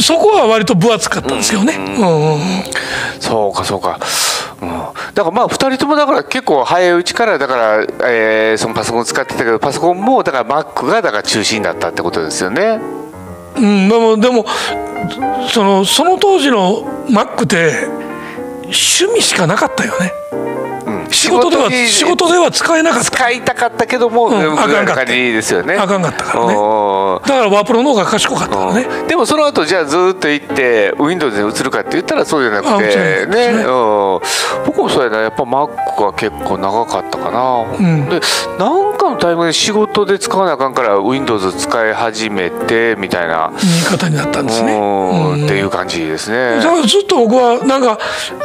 [0.00, 1.74] そこは割と分厚かったんですよね。
[1.76, 2.35] うんうん
[3.20, 3.98] そうかそうか、
[4.62, 4.68] うん、
[5.14, 12.80] だからまあ2人ともだから結構早いうちからだから、えーそのパソコン使ってたけどパソコンもだから Mac がだから中心だったってことですよね。
[13.56, 14.44] うん、でもでも
[15.48, 17.86] そのその当時の Mac って
[18.64, 20.12] 趣味しかなかったよね。
[21.06, 23.10] うん仕事ではに仕事では使えなかった。
[23.10, 25.04] 使いたかったけども、んうん、あかんかった。
[25.06, 25.74] ですよね。
[25.74, 26.54] あかんかったからね。
[26.54, 26.60] だか
[27.26, 28.86] らワープロの方が賢かったね。
[29.06, 33.52] でもその後じゃあずっと行って Windows に移るかって言ったらそうじゃなくてね。
[33.52, 33.64] ね、うん、
[34.66, 35.18] 僕もそうやな。
[35.18, 35.68] やっぱ Mac
[36.00, 38.08] が結構長かったかな、ん。
[38.08, 38.20] で
[38.58, 44.72] なんかタイミングで仕事で使わなあかんから Windows 使い始めてみたいな言い方になったんですね。
[44.72, 46.56] うんっていう感じですね。
[46.56, 47.98] だからずっと僕はなんか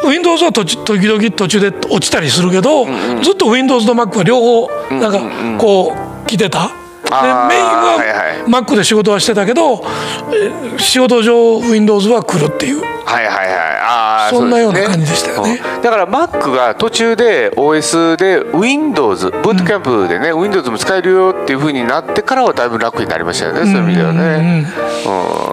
[0.08, 2.86] Windows は時々途中で落ちたりするけど、
[3.22, 5.20] ずっと Windows と Mac は両方なんか
[5.58, 5.94] こ
[6.26, 6.70] う来てた。
[7.04, 8.64] でメインははいはい。
[8.64, 9.84] Mac で仕事はしてたけど、
[10.34, 12.82] え仕事上 Windows は来るっていう。
[12.82, 13.48] はいはいはい。
[13.84, 15.62] あーそんなような感じでしたよね。
[15.64, 24.68] うんだから Mac が途中で OS で Windows ブートキャンプでね、Windows も使えるよっていうふうになってからはだいぶ楽になりましたよね、そういう意味ではね、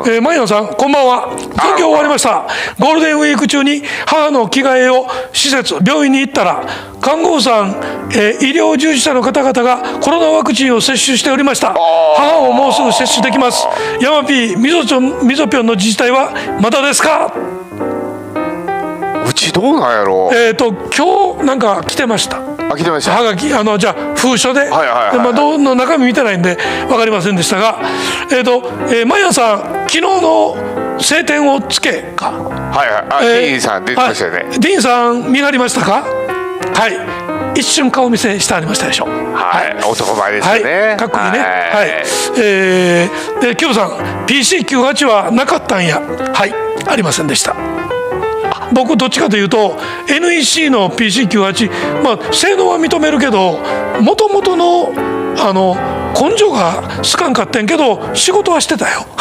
[0.04, 1.34] うんえー、マイアンさんこんばんは。
[1.38, 2.46] 選挙終わりました。
[2.78, 6.62] ゴールデンウィーク中に母の着替えを施設病院に行ったら
[7.00, 7.76] 看護婦さん、
[8.12, 11.72] えー医療従事者の方々がコロナワクチンを接種しておりました。
[12.16, 13.66] 母をもうすぐ接種できます。
[14.00, 17.32] ヤマピーみぞみぞぴょんの自治体はまだですか？
[19.28, 20.30] うちどうなんやろ？
[20.32, 22.38] う、えっ、と今日なんか来てました。
[22.70, 23.12] あ来てました。
[23.12, 26.56] はがきあのじゃあ封書で,、はいはいはいでまあ、どうの中身見てないんで
[26.88, 27.80] 分かりませんでしたが、
[28.30, 28.62] えーと
[28.92, 30.56] えー、マイアンさん昨日の
[30.98, 32.30] 晴天をつけか？
[32.30, 33.06] はいはい。
[33.10, 34.60] あ、えーディーンさん出てましたよね、はい。
[34.60, 36.02] ディーンさん見張りましたか？
[36.74, 36.88] は
[37.54, 37.60] い。
[37.60, 39.76] 一瞬顔見せしてありましたでしょはい。
[39.84, 40.96] 男前ですはい。
[40.96, 41.38] かっこいいね。
[41.38, 41.44] は
[41.78, 41.88] はい。
[41.88, 41.90] い、
[42.40, 43.90] えー、でキョブさん
[44.26, 46.00] PC98 はなかったんや。
[46.34, 46.54] はい。
[46.86, 47.56] ありませんでした
[48.72, 49.76] 僕どっちかというと
[50.08, 53.58] NEC の PC98 まあ性能は認めるけど
[54.00, 54.92] もともとの
[55.40, 55.76] あの
[56.14, 59.06] 根性がすかんかってんけど仕事はしてたよ。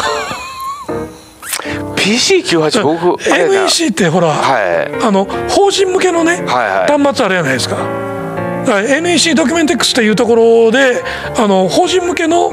[1.96, 5.04] PC98 僕 NEC ってほら、はい。
[5.04, 7.02] あの法人向けのね、はいはい。
[7.02, 7.76] 端末あるじゃないですか。
[7.76, 11.02] だから NEC ドキュメンテックスっていうところで
[11.36, 12.50] あの法人向けの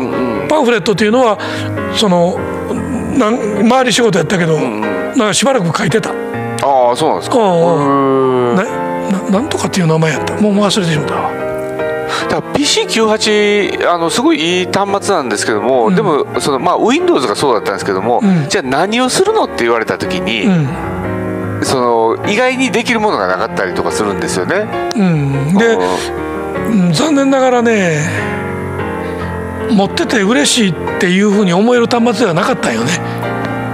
[0.47, 1.39] パンフレットっていうのは
[1.95, 2.37] その
[3.17, 6.24] なん周り仕事やったけど、なんかしばらく書いてた。
[6.63, 7.37] ああそうなんですか。
[7.37, 8.63] うんうんな
[9.11, 10.35] ななんとかっていう名前やった。
[10.41, 11.31] もう忘れてしまったわ。
[12.29, 18.47] だから PC98 あのすごいいい端末なんですけども、でもその、まあ、Windows がそうだったんですけども、ん。
[18.49, 21.63] じゃあ何をするのって言われた時に、うん。
[21.63, 24.67] その意外にできるものがなかったりとかするんですよね。
[24.95, 25.57] うん。
[25.57, 26.35] で、うん
[26.93, 27.99] 残念ながらね
[29.71, 32.91] 持ってて嬉しいっていうふうに思える端末ではなかったんよね。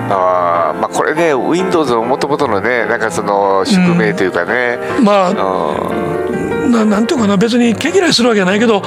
[0.09, 6.71] あーまあこれね Windows のもともとのねなんかその宿命というかね、まあうん。
[6.71, 8.81] ななんていうかな別に毛嫌いするわけじゃないけど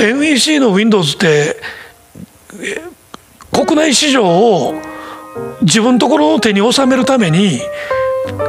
[0.00, 1.56] NEC の Windows って
[2.60, 2.80] え
[3.50, 4.74] 国内市場を
[5.62, 7.60] 自分のところの手に収めるために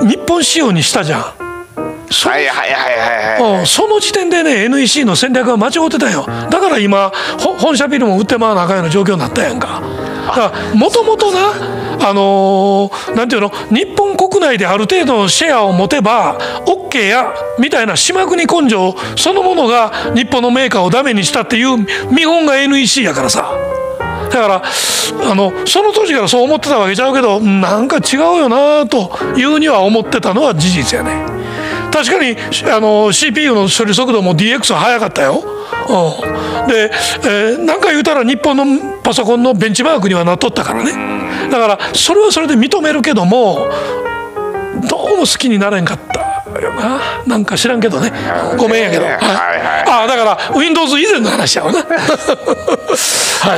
[0.08, 1.24] 日本仕様にしたじゃん。
[2.12, 3.66] そはいはいはいはいはい、うん。
[3.66, 6.26] その時点でね NEC の戦略は間違ってたよ。
[6.26, 9.82] だから今ほ本社ビルも売ってまわなあかんような状況になったやんか
[10.76, 21.78] もともとなあのーなんていうの日本国内である程度のシェアを持てば OK やみたいな島国根性そのものが日本のメーカーをダメにしたっていう
[22.12, 23.52] 見本が NEC やからさ。
[24.34, 24.64] だから
[25.30, 31.24] あのその当時からそう思ってたわけちゃうけどなんか違うよなというには思ってたのは事実やね。
[31.94, 32.36] 確かに
[32.72, 36.92] あの CPU の処理速度も DX は速かったよ、うん、で、
[37.24, 38.66] えーなんか言うたら日本の
[39.04, 41.50] パソコンのベンチマークにはなっとったからね。
[41.52, 43.70] だからそれはそれで認めるけども
[44.90, 47.00] どうも好きになれんかったよな。
[47.26, 48.12] なんか知らんけどね。
[48.58, 49.16] ごめんやけど、はい。
[49.88, 51.80] あだから Windows 以前の話やわな。
[51.86, 51.86] は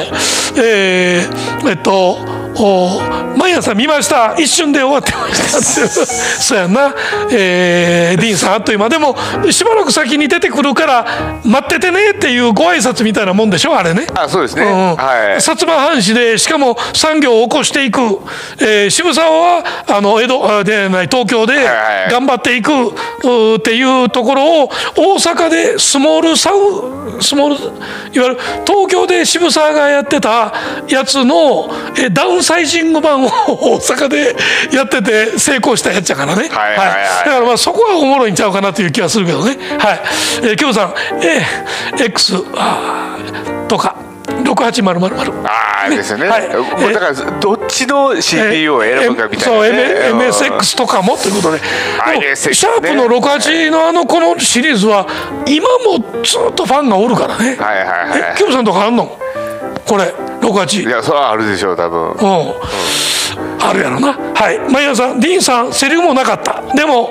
[0.02, 0.12] い。
[0.58, 3.02] えー、えっとお
[3.38, 4.36] 毎朝見ました。
[4.38, 5.62] 一瞬で終わってました
[6.42, 6.94] そうやんな、
[7.32, 8.90] えー、ディーンさんあっという間。
[8.90, 9.16] でも
[9.52, 11.06] しばらく先に出てくるから
[11.44, 14.08] 待っててねっていうご挨拶みたいなもんでしょあれね。
[14.16, 15.36] あそうですね、うんはい。
[15.38, 18.00] 薩摩藩士でしかも産業を起こしていく、
[18.60, 21.62] えー渋沢はあの江戸あでない東京では
[22.08, 22.72] い頑張っていく。
[23.56, 27.72] っていうところを大阪でスモールサウスモールいわ
[28.14, 30.54] ゆる東京で渋沢がやってた
[30.88, 34.36] やつのえーダウンサイジング版を 大阪で
[34.72, 36.48] やってて成功したやつやからね。
[36.52, 39.58] はいはいはいだからまあそこはおもろいんちゃうかなという気がするけどね。
[39.80, 40.00] はい。
[40.44, 42.34] えー、京さん、えー、X
[43.68, 43.96] とか
[44.44, 45.48] 68000。
[45.48, 46.50] ああですよね、はい
[46.94, 51.60] だからどっちの CPU を選ぶかみたいな、ね、そう、M- うん MSX とかもということで、
[52.36, 55.08] シャープの68のあのこのシリーズは
[55.46, 57.56] 今もずっとファンがおるからね。
[57.60, 59.18] はいはいはいえ、キムさんとかあんの？
[59.88, 60.88] これ68。
[60.88, 62.18] いやそれはあるでしょう多分うん。
[63.60, 64.14] あるやろな。
[64.14, 64.60] はい。
[64.72, 66.62] マイヤーさん、ディーンさん、セリフもなかった。
[66.76, 67.10] でも、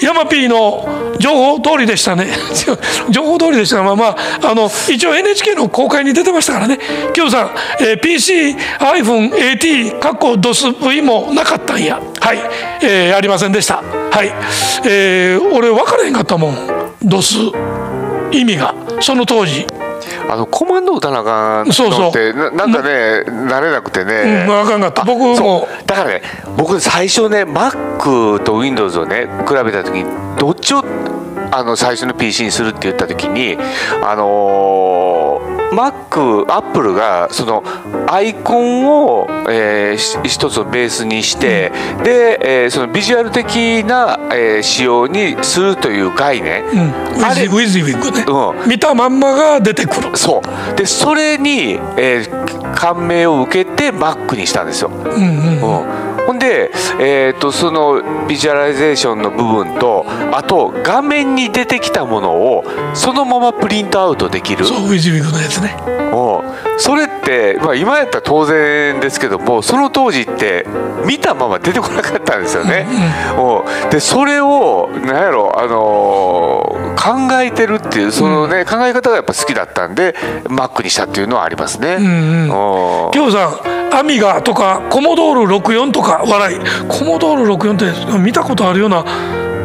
[0.00, 2.26] ヤマピーの情報通りでしたね。
[3.10, 4.16] 情報通りでしたが、まあまあ、
[4.50, 6.78] あの、一応 NHK の公開に出てましたからね。
[7.12, 12.00] キムさん、えー PC、iPhone、AT、過去 DOSV もなかったんや。
[12.20, 12.38] はい。
[12.82, 13.82] えーありませんでした。
[14.10, 14.32] はい。
[14.84, 16.56] えー俺分からへんかったもん。
[17.04, 17.52] DOS。
[18.32, 18.74] 意味が。
[19.00, 19.66] その当時。
[20.30, 22.08] あのコマンド打たなあかんのそうそう。
[22.10, 22.88] ってななんかね、
[23.26, 25.04] 慣れなくてね、うんあかんかった。
[25.04, 25.68] 僕も。
[25.86, 26.22] だからね
[26.56, 30.04] 僕最初ね Mac と Windows をね比べた時に
[30.38, 30.84] どっちを
[31.54, 33.58] あの最初の PC にするって言った時に
[34.02, 34.91] あのー
[35.72, 37.64] Mac、Apple がその
[38.06, 41.72] アイコンを、えーし一つのベースにして、
[42.04, 50.42] で、えーそのビジュアル的な、えー仕様にするという概念、うん、あれズウィズウィッグね、う見たまんまが出てくる、そ
[50.74, 50.76] う。
[50.76, 54.88] でそれに、えー感銘を受けて Mac にしたんですよ。
[54.88, 56.06] うんうん。
[56.06, 64.64] うんほんで、えー、とそのビジュアライゼーションの部分とあと画面に出てきたものをそのままプリントアウトできる。
[64.64, 65.76] そう WYSIWYG のやつね。
[65.86, 66.78] うん。
[66.78, 70.66] それって、まあ、今やったら当然ですけどもその当時って
[71.06, 72.86] 見たまま出てこなかったんですよね。
[73.36, 73.90] うん。
[73.90, 81.96] でそれをなんやろ、あのー考えてるっていうそのね、考え方がやっぱ好きだったんで Mac にしたっていうのはありますね。
[81.98, 82.48] うんうんうん。
[83.12, 86.58] 今日さんアミガとかコモドール64とか笑い。
[86.88, 89.04] コモドール64って見たことあるような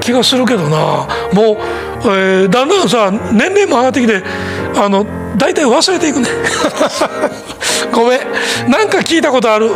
[0.01, 1.07] 気がするけどな。
[1.31, 1.57] もう、
[2.05, 4.23] えーだんだんさ年齢も上がってきて
[4.75, 5.05] あの
[5.37, 6.29] 大体忘れていくね。
[7.93, 8.19] ごめん。
[8.69, 9.73] なんか聞いたことある、うん、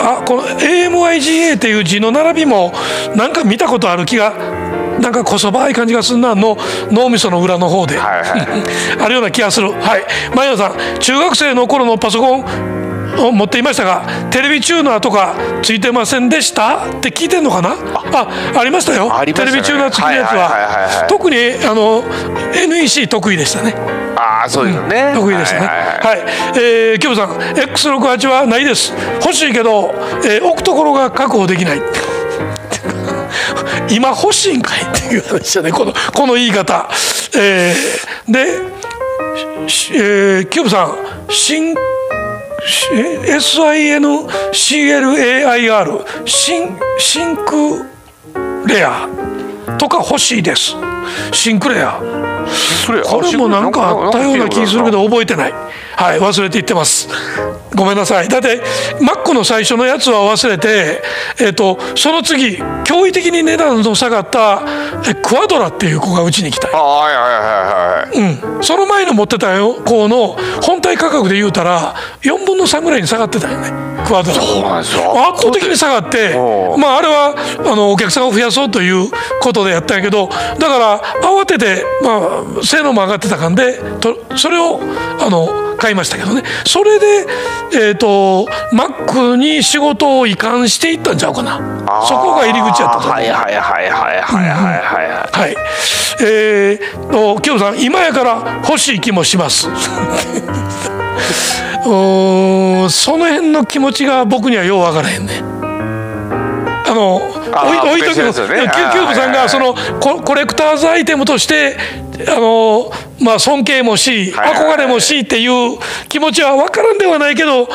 [0.00, 2.72] あこの AMIGA っていう字の並びも
[3.14, 4.32] なんか見たことある気が
[5.04, 6.34] なんかこそばい感じがするな。
[6.34, 6.56] の
[6.90, 8.46] 脳みその裏の方で、はいはい。
[9.04, 9.70] あるような気がする。
[9.70, 10.04] はい。
[10.34, 12.44] 前野さん中学生の頃のパソコン
[13.18, 16.86] を持っていましたがテレビチューナーとかついてませんでした？
[16.86, 17.76] って聞いてんのかな？
[18.12, 18.26] あ。
[18.58, 19.04] ありましたよ。
[19.24, 19.32] ね。
[19.34, 20.34] テレビチューナー付きのやつは。
[20.34, 21.06] いはいはいはいははい。
[21.06, 21.36] 特に
[21.68, 22.02] あの
[22.54, 23.74] NEC 得意でしたね。
[24.16, 25.66] ああそういうのね、得意でしたね。
[25.66, 26.18] はいはいはいはい、
[26.56, 28.94] えー、キムさん、X68 はないです。
[29.20, 29.92] 欲しいけど、
[30.24, 31.82] えー置くところが確保できない。
[33.90, 36.88] 今欲しいんかいっていう話だね、このこの言い方。
[37.36, 37.74] えー
[38.26, 40.96] で、えー、キューブさん、
[41.28, 41.74] 新
[42.66, 43.36] しえ
[44.52, 47.84] SINCLAIR シンシンク
[48.66, 49.06] レア
[49.78, 50.74] とか欲しいです。
[51.32, 52.33] シンクレア。
[52.46, 55.52] それこれもなんかあったような気するけど覚えてない。
[55.52, 57.08] はい忘れていってます。
[57.74, 58.28] ごめんなさい。
[58.28, 58.60] だって
[59.00, 61.02] マックの最初のやつは忘れて
[61.40, 64.62] えっ、とその次驚異的に値段の下がった
[65.08, 66.68] えクワドラっていう子がうちに来た。
[66.68, 68.20] よあはいはいはいはい。
[68.20, 73.70] はいうん、その前の持ってた子の本体価格で言うたら4分の3ぐらいに下がってたよね。
[74.06, 74.40] クワドラ。
[74.40, 75.28] そうなんですよ。
[75.28, 76.34] 圧倒的に下がって
[76.78, 84.80] まああれはあのお客さんを増やそうということでやったんやけどだから慌ててまあ性能も上がってたかんでとそれを
[85.20, 86.42] あの買いましたけどね。
[86.64, 87.26] それで、
[87.72, 91.58] えーと、マックに仕事を移管していったんちゃうかな。
[92.06, 95.56] そこが入り口やったはいはいはいはいはいはいはい、うん、はい。
[96.22, 99.68] えーと清さん今やから欲しい気もします。
[101.86, 105.42] おその辺の気持ちが僕にはよう分からへんね。
[106.86, 111.76] あの置いとけの、ね、キさんがそのココレクターズアイテムとして
[112.28, 117.68] あのまあ尊敬もし憧れもしっていう気持ちは分からんではないけど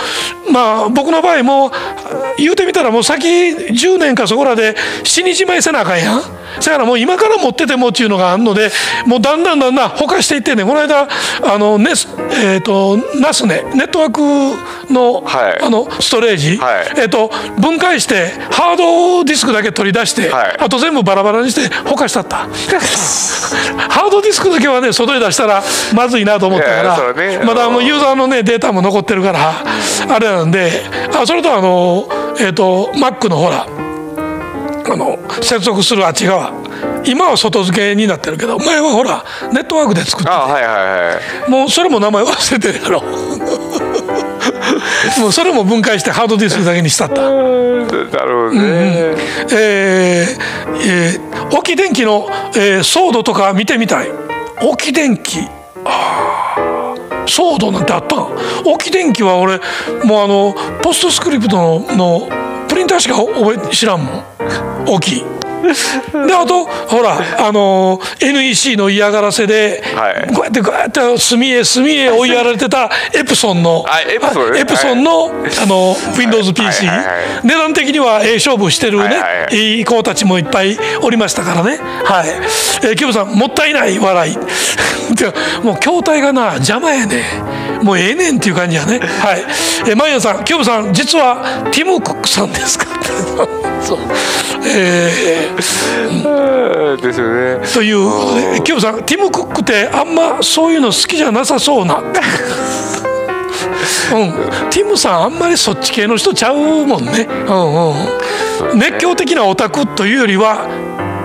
[0.51, 1.71] まあ僕の場合も
[2.37, 6.21] 言うてみたらもう先10年かそこらで死にじまいせなあかんやん。
[6.59, 8.71] だからもう今から持っててもっていうのがあるので
[9.05, 10.67] もうだんだんだんだんほかしていってんねん。
[10.67, 11.07] この間
[11.43, 14.21] あのネスえっ、とナスねネットワーク
[14.91, 15.61] の,、はい。
[15.61, 16.87] あのストレージ、はい。
[16.97, 20.57] えっ、と分解してハードディスクだけ取り出して、はい。
[20.59, 22.47] あと全部バラバラにしてほかしたった。
[23.89, 25.63] ハードディスクだけはね外に出したら
[25.95, 29.53] まずいなと思ったからねまだあのユーザーのねデータも残ってるから
[30.09, 30.71] あれなんで
[31.13, 32.07] あそれとあの
[32.39, 33.67] えっ、と Mac のほら
[34.91, 36.51] あの接続するあっち側
[37.05, 40.73] 今は外付けになってるけど前はほらネットワークで作ってあはいはい
[41.15, 41.51] はい。
[41.51, 43.01] もうそれも名前忘れてるやろ。
[45.19, 47.21] もうそれも分解してハードディスクだけにしたった。
[47.21, 49.15] なるほどね、
[49.51, 50.39] えー
[50.85, 54.28] えー、沖電機の、えードとか見てみたい
[54.61, 55.39] 沖電機。
[55.85, 57.27] あー。
[57.27, 58.27] ソードなんてあったん
[58.65, 59.59] 沖電機は俺
[60.03, 62.27] もうあのポストスクリプトのの
[62.67, 64.23] プリンターしか覚え知らんもん。
[64.87, 65.38] 大きい
[66.27, 70.33] であとほらあの NEC の嫌がらせで、はい。
[70.33, 74.53] こうやってこうやって隅へ隅へ追いやられてたエプソンのあ エプソン。
[74.53, 77.05] ねエプソンの,、あの WindowsPC、はいはいはい。
[77.43, 79.55] 値段的にはええ勝負してるね、はいはいはい。
[79.77, 81.79] いい子たちもいっぱいおりましたからね。
[82.03, 82.29] はい、
[82.83, 84.37] えー、キムさんもったいない笑い。
[85.63, 87.23] もう筐体がな邪魔やね。
[87.81, 88.99] もうええねんっていう感じやね。
[88.99, 89.43] はい、
[89.87, 91.37] えー、マイヤさんキムさん実は
[91.71, 92.85] ティム・コックさんですか？
[93.81, 93.97] そう
[94.65, 102.01] えー、ですよねということでキムさんティム・クックってあんまそういうの好きじゃなさそうな
[104.11, 104.31] うん、
[104.71, 110.67] ティムさんあんまりそっち系の人ちゃうもんね、うんうん、熱狂的なオタクというよりは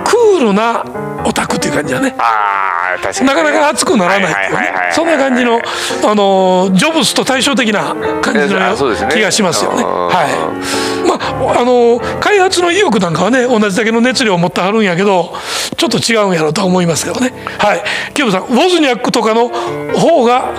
[0.05, 0.85] クールな
[1.25, 2.15] オタクっていう感じだね。
[2.17, 4.73] あ確かに、なかなか熱くならないっていうね。
[4.93, 5.59] そんな感じの
[6.03, 9.83] あのジョブズと対照的な感じの気がしますよね。
[9.83, 10.61] は
[11.03, 11.07] い。
[11.07, 15.33] まあ、あの開発の意欲なんかはね同じだけの熱量を持ってはるんやけど
[15.77, 17.33] ちょっと違うんやろうとは思いますけどね。
[17.57, 17.83] はい、
[18.13, 19.49] キムさんウォズニャックとかの
[19.93, 20.53] 方が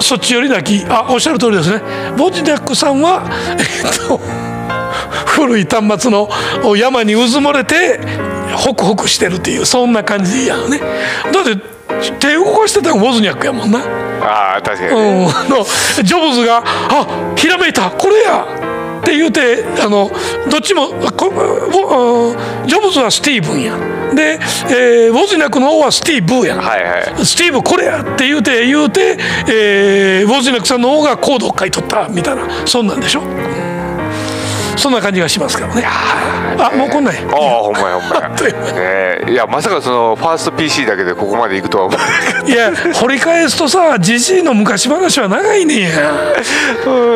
[0.00, 0.84] そっち寄りなき。
[0.88, 1.76] あおっしゃる通りですね。
[1.76, 3.24] ウォズニャックさんは
[3.58, 4.20] えっと
[5.26, 6.28] 古い端末の
[6.76, 8.00] 山にうずもれて
[8.58, 10.78] ホクホクしてるっていうそんな感じやんね。
[10.78, 11.78] だって
[12.18, 13.80] 手動かしてたのウォズニャックやもんな。
[14.20, 15.64] あ確かに、ね、うん、の
[16.02, 17.06] ジョブズが「あ
[17.36, 18.44] ひらめいたこれや!」
[19.00, 20.10] って言うてあの
[20.50, 21.32] どっちもこ
[22.66, 23.72] ジョブズはスティーブンや。
[24.14, 24.38] で、
[24.70, 33.22] えー、ウォズニャックの方はスティーブや、はいはい、スティーブこれやって言うて言うて、えー、ウォズニャックさんの方がコードを書いとったみたいなそんなんでしょ
[34.78, 35.84] そんな感じがしますからね。
[35.86, 37.20] あ、もうこんなんや。
[37.22, 38.28] ああ、ほんまやほんまや。
[39.26, 42.50] ね、いや、まさかそのファースト PC だけでここまで行くとは思う。
[42.50, 45.88] いや、掘り返すとさ、じじいの昔話は長いねや。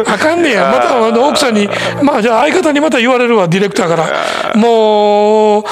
[0.06, 0.72] あかんねや。
[0.72, 1.68] またあの奥さんに、
[2.02, 4.54] まあじゃあ相方にまた言われるわディレクターから。
[4.54, 5.64] もう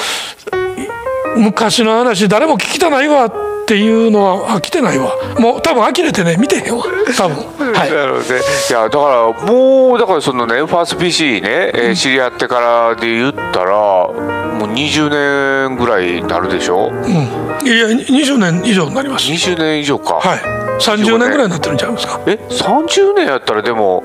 [1.36, 3.26] 昔の話誰も聞きたないわ。
[3.26, 5.14] っていうのは飽きてないわ。
[5.39, 6.85] もう多分呆れてね見てへんわ。
[7.16, 7.37] 多分。
[7.73, 7.91] はい。
[7.91, 8.41] なるほどね。
[8.71, 13.73] いやだからもうだからそのねファースト PC ね、えー、知り合ってからで言ったら
[14.09, 16.91] もう20年ぐらいになるでしょ？
[16.91, 17.05] うん。
[17.05, 19.31] いや20年以上になります。
[19.31, 20.14] 20年以上か。
[20.14, 20.39] はい。
[20.81, 22.21] 30年ぐらいになってるんちゃいますか。
[22.27, 24.03] え30年やったらでも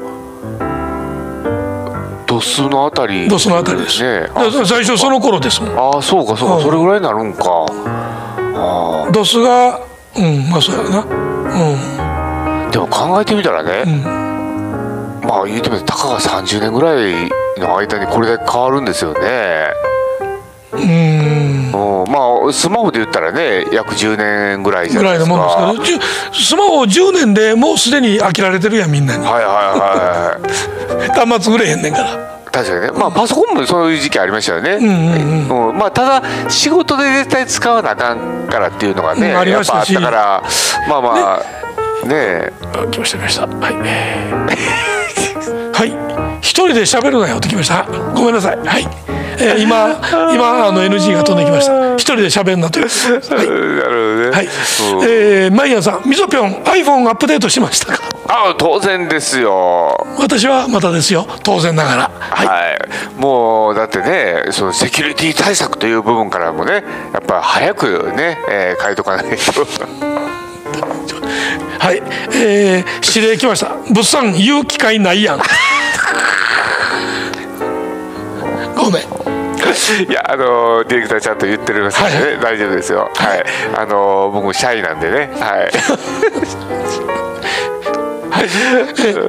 [2.28, 4.04] ドスのあたりドスのあたりです。
[4.04, 4.28] ね。
[4.66, 5.78] 最初その頃ですもん。
[5.96, 7.66] ああそうかそうか、うん、それぐらいになるんか
[9.12, 9.82] ドスが
[10.18, 11.00] うんまあそうやな。
[11.02, 12.72] うん。
[12.72, 19.68] でも考えてみたらね、うん、まあ言うてもたかが30年ぐらいの間にこれだけ変わるんですよね。
[20.74, 21.72] うん。
[22.08, 25.36] まあスマホで言ったらね約10年ぐらいじゃないですか。
[25.36, 26.04] ぐらいのもんですけど
[26.34, 29.26] スマホ10年でもうすでに飽きられてるやんみんなに。
[29.26, 31.10] はいはいはい。
[31.28, 32.92] 端末売れへんねんから確かにね。
[33.00, 34.86] まあパソコンもそういう時期ありましたよね、うん
[35.50, 39.94] うんうん、まあただ仕事で絶対使わなあかんからっていうのがね、うん、ありましたし。
[39.94, 41.40] やっぱあったからまあま
[42.04, 42.52] あね。
[42.52, 42.52] ね
[42.92, 43.48] 来ました来ました。
[43.48, 43.76] はい。
[45.74, 47.86] はい一人で喋るなよってきました。
[48.14, 48.58] ごめんなさい。
[48.58, 48.88] はい。
[49.38, 50.00] えー、今
[50.34, 51.96] 今あの NG が飛んできました。
[51.96, 52.92] 一人で喋んなという、は
[54.32, 54.48] い、はい。
[55.10, 58.04] えー、マイヤーさんみぞぴょん iPhone アップデートしましたか？
[58.30, 60.06] あ当然ですよ。
[60.20, 61.28] 私はまたですよ。
[61.44, 62.78] 当然ながら、はい、は
[63.18, 69.66] い、もうだってねそのセキュリティ対策という部分からもねやっぱ早くね、えー、変えとかないと。
[71.80, 72.02] はい、
[72.34, 73.76] えー、指令来ました。
[73.90, 75.40] 物産言う機会ないやん
[78.76, 79.04] ごめん。
[80.10, 83.12] いやあのディレクターちゃんと言ってるますので、ね、はい、大丈夫ですよ。
[83.16, 83.46] はい。
[83.76, 85.32] あの僕もシャイなんでね。
[85.40, 85.72] はい。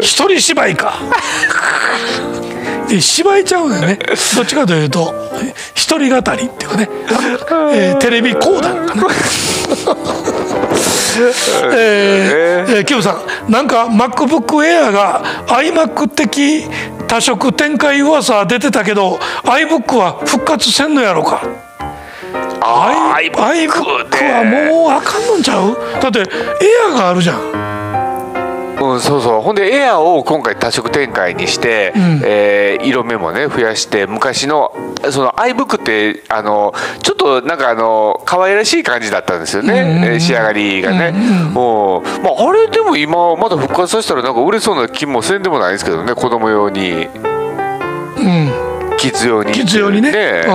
[0.00, 0.98] 一人芝居か。
[3.00, 3.98] 芝居ちゃうのよね。
[4.36, 5.14] どっちかというと
[5.74, 6.88] 一人語りっていうかね、
[7.74, 9.08] えー、テレビ講談かな
[11.18, 16.64] えー、えー、キムさんなんか MacBookAir が iMac 的
[17.06, 21.42] 多色展開噂出てたけど iBook は復活せんのやろか
[22.60, 23.82] ？iBook
[24.32, 25.76] はもうあかんのんちゃう？
[26.00, 26.24] だってエ
[26.90, 27.65] アがあるじゃん
[28.80, 29.40] うん、そうそう。
[29.40, 34.74] ほんでエアを今回多色展開にして、うん、えー、色目もね増やして昔の
[35.10, 41.12] その iBook ってあのちょっとなんかあの可愛らしい感じだったんですよね、うん、仕上がりがね、
[41.46, 47.06] うん、もう、まあ、あれでも今まだ復活させたらなんか売れそうな気もせんでもないですけどね子供用に。
[47.06, 48.52] うん。
[48.98, 50.10] キッズ用にキッズ用にね。
[50.10, 50.50] ね、う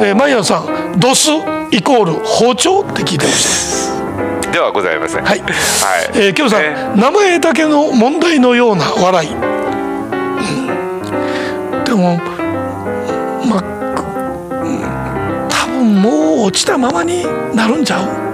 [0.00, 0.04] ん。
[0.04, 1.30] えー、マイヤーさんドス
[1.72, 4.01] イコール包丁って聞いてました
[4.52, 5.24] ではございません。
[5.24, 5.50] はい、はい。
[6.14, 9.38] えー、キムさん、えー、名前だけの問題のような笑い、うん、
[11.84, 12.18] でも
[13.48, 13.62] まあ、
[14.62, 14.68] う
[15.46, 17.24] ん、多分もう落ちたままに
[17.56, 18.31] なるんちゃう？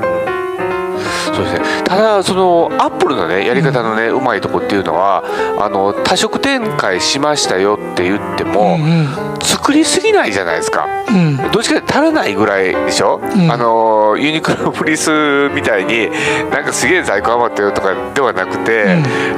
[1.38, 1.84] そうですね。
[1.84, 5.22] ただそのアップルのねやり方のね、うまいとこっていうのは
[5.60, 10.86] あの多色展開しましたよって言っても、うん作りすぎないじゃないですか。
[11.08, 11.36] うん。
[11.52, 13.50] どっちかって足らないぐらいでしょ、ん。
[13.50, 16.08] あのユニクロのフリースみたいに
[16.50, 18.96] なんかすげえ在庫余ってるとかではなくて、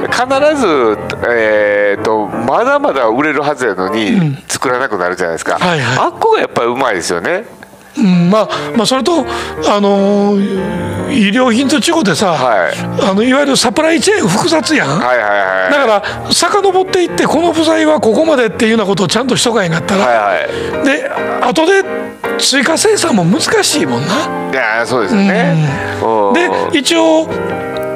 [0.09, 0.25] 必
[0.59, 0.97] ず、
[1.29, 4.37] えー、とまだまだ売れるはずやのに、ん。
[4.47, 5.97] 作らなくなるじゃないですか、はいはい。
[5.97, 7.45] あっこがやっぱりうまいですよね
[7.97, 9.25] うんまあまあそれと
[9.67, 12.73] あのー医療品と違うてさ、はい。
[13.03, 15.71] あのいわゆるサプライチェーン複雑やん、はいはいはい。
[15.73, 20.85] だから遡っていってこの部材はここまでっていうようなことをちゃんとしとかへんかったら、はいはい。
[20.85, 21.09] で
[21.41, 21.83] 後で
[22.39, 24.07] 追加生産も難しいもんな。
[24.51, 25.53] いやーそうですよね、
[26.01, 26.33] うん。
[26.71, 27.27] で一応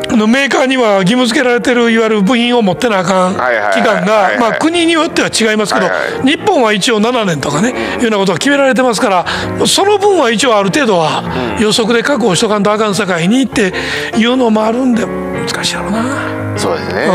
[0.07, 3.39] あのメーカーには義務付けられてるいわゆる部品を持ってなあかん期
[3.81, 5.87] 間がまあ国によっては違いますけど
[6.23, 11.23] 日本は一応7年とかねいうようなことが決められてますからその分は一応ある程度は
[11.59, 13.73] 予測で確保しとかんとあかんさかいにって
[14.17, 16.57] いうのもあるんで難しいやろな。
[16.57, 17.07] そうですね。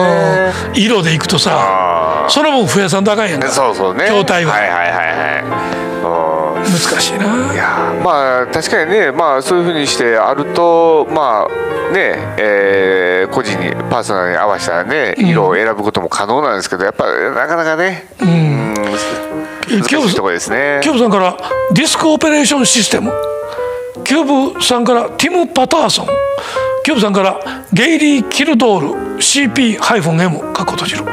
[0.74, 0.80] うん。
[0.80, 3.50] 色でいくとさあその分増やさんとあかんやんーか。
[3.50, 4.04] そうそうね。
[4.04, 4.52] 筐体は。
[4.52, 5.74] はいはいはいはい。
[5.74, 5.79] うん
[6.62, 7.52] 難しいな。
[7.52, 18.74] いやーまあ確かにねまあそういうふうにしてあるとまあねえー個人にパーソナルに合わせたね色を選ぶことも可能なんですけどやっぱなかなかねうん。
[18.74, 20.80] 難しいところですね。
[20.82, 21.36] キューブさんから
[21.72, 23.12] ディスクオペレーションシステム。
[24.02, 26.06] キューブさんからティム・パターソン。
[26.82, 27.38] キューブさんから
[27.72, 31.04] ゲイリー・キルドール CP-M かっこ閉じる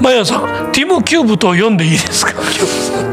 [0.00, 2.32] マヤさんティム・キューブと読んでいいですか？
[2.32, 3.12] キューブさん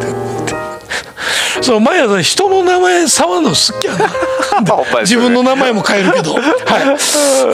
[1.63, 4.09] そうマヤさん人の名前触るの好きやな。
[5.01, 6.43] 自分の名前も変えるけど、はい。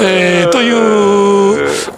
[0.02, 1.49] えーという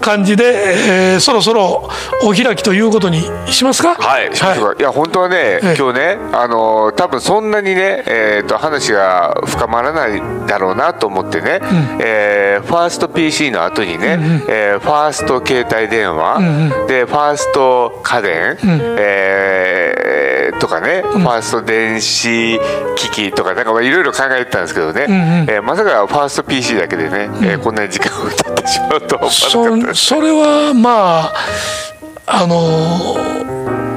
[0.02, 1.90] 感じで、えーそろそろ
[2.24, 3.22] お開きということに
[3.52, 3.96] しますか？
[3.96, 4.80] はい、しましょうか。
[4.80, 5.76] い、や本当はね、ええ。
[5.78, 11.60] 今日ねあの多分そんなにね、えー、と話が深まらないだろうなと思ってね、
[12.02, 16.40] えーファースト PC の後にね、えーファースト携帯電話、
[16.88, 22.60] でファースト家電、えーとかね、ファースト電子
[22.96, 33.16] 機器とかなんかまあいろいろ考えてたんですけどね、えーまさかファースト PC だけでね、えーこんなに時間を歌ってしまうとは思わなかったそれはまああの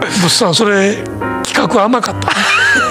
[0.00, 0.96] ぶっさんそれ
[1.44, 2.30] 企画甘かった。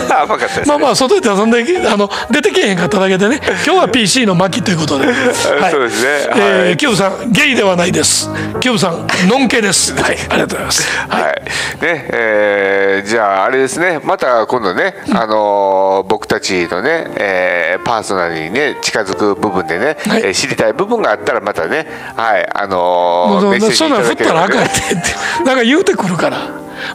[0.23, 0.65] 甘かったですね。
[0.67, 5.07] まあまあ外で遊んであの出てけへんかっただけでね 今日は PC の巻ということで、
[5.59, 5.71] はい。
[5.71, 6.09] そうですね。
[6.35, 6.77] えーはい。
[6.77, 8.29] キューブさんゲイではないです。
[8.59, 9.93] キューブさんノンケです。
[9.95, 10.17] はい。
[10.29, 10.87] ありがとうございます。
[11.09, 13.99] はい、ね、えーじゃああれですね。
[14.03, 20.21] また今度ね、あのー僕たちのね、えーパーソナルにね近づく部分でね、はい。
[20.25, 21.85] えー知りたい部分があったらまたね
[22.15, 24.43] はいあのーメッセージそんなん振いただければ。
[24.43, 26.37] ったらあかんってなんか言うてくるから、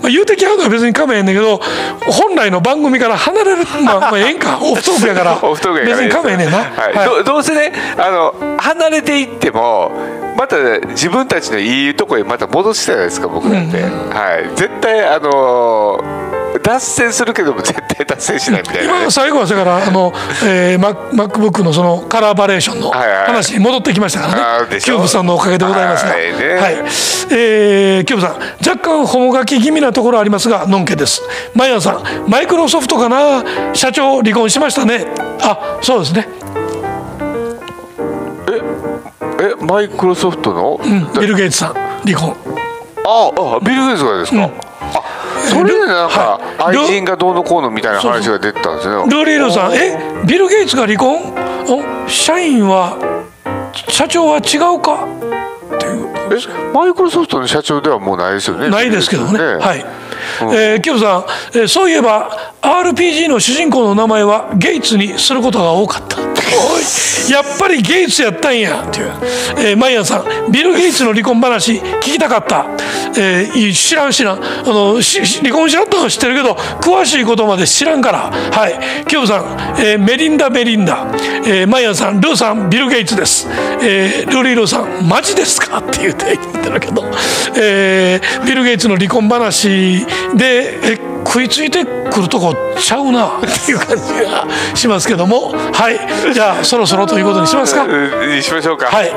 [0.01, 1.59] まあ、言うてきはるのは別に構えへんねんけど
[2.11, 4.59] 本来の番組から離れる まあまあええんか。
[4.61, 5.39] オフトークやから。
[5.43, 6.97] オフトークやから別に構えへんねんな、はい。
[6.97, 7.07] はい。
[7.07, 9.91] どどうせねあの離れていっても
[10.37, 10.57] また
[10.89, 13.89] 自分たちのいいところにまた戻したじゃないですか僕だって、は
[14.37, 14.51] い。
[14.57, 16.28] 絶対あのー
[16.63, 19.03] 脱線するけども絶対脱線しないみたいな、ね。
[19.03, 20.13] 今、最後はそれからあの、
[20.45, 24.81] えー、Mac- MacBook のそのカラーバリエーションの話に戻ってきましたからね。
[24.81, 26.21] キューブさんのおかげでございますが、はい。
[26.21, 26.75] ねはい。
[27.31, 28.37] えーキューブさん
[28.67, 31.23] 若干ホモ書き気味なところありますがのんけです。
[31.55, 33.45] マイアンさんマイクロソフトかな？
[33.75, 35.07] 社長離婚しましたね。
[35.41, 36.29] あそうですね、
[39.41, 41.75] えマイクロソフトの、うん、ビル・ゲイツさん
[42.05, 42.35] 離婚。
[43.05, 44.51] ああビル・ゲイツがですか、あ
[45.49, 49.13] それでなんかはい愛人がどうのこうのみたいな話が出てたんですよね。
[49.15, 51.35] ルーリールさんえビル・ゲイツが離婚？
[51.69, 52.97] お社員は
[53.89, 55.07] 社長は違うか？
[55.77, 58.69] っていうえマイクロソフトの社長ではもうないですよね。
[58.71, 59.39] ないですけどね。
[59.39, 59.45] ね。
[59.57, 59.85] はい。
[60.41, 61.25] えーキューブさん、
[61.59, 62.31] えーそういえば
[62.61, 66.19] RPG の主人公の名前はゲイツにすることが多かった。
[67.31, 68.85] やっぱりゲイツやったんや。
[68.89, 69.13] っていう、
[69.59, 70.51] えーマイアンさん。
[70.51, 72.67] ビル・ゲイツの離婚話聞きたかった、
[73.17, 74.43] えー知らん知らん。
[74.43, 78.31] あの離婚しなったのは知ってるけど詳しいことまで知らんから。
[78.31, 79.05] はい。
[79.07, 79.45] キューブさん、
[79.79, 81.07] えーメリンダ・メリンダ、
[81.47, 82.21] えーマイアンさん。
[82.21, 83.47] ルーさんビル・ゲイツです、
[83.83, 85.09] えールーリールーさん。
[85.09, 85.79] マジですか？
[85.79, 87.05] って言って言ってるけど、
[87.57, 90.05] えービル・ゲイツの離婚話
[90.35, 95.53] でえ食いついてくるとこちゃうな っていう感じがしますけども。
[95.73, 95.99] はい。
[96.33, 97.85] じゃあそろそろということにしますか。
[98.41, 98.87] しましょうか。
[98.87, 99.13] はい。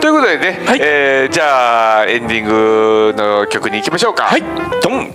[0.00, 0.78] ということでね、はい。
[0.82, 4.24] えーじゃあエンディングの曲に行きましょうか。
[4.24, 4.42] はい。
[4.82, 5.12] ドン。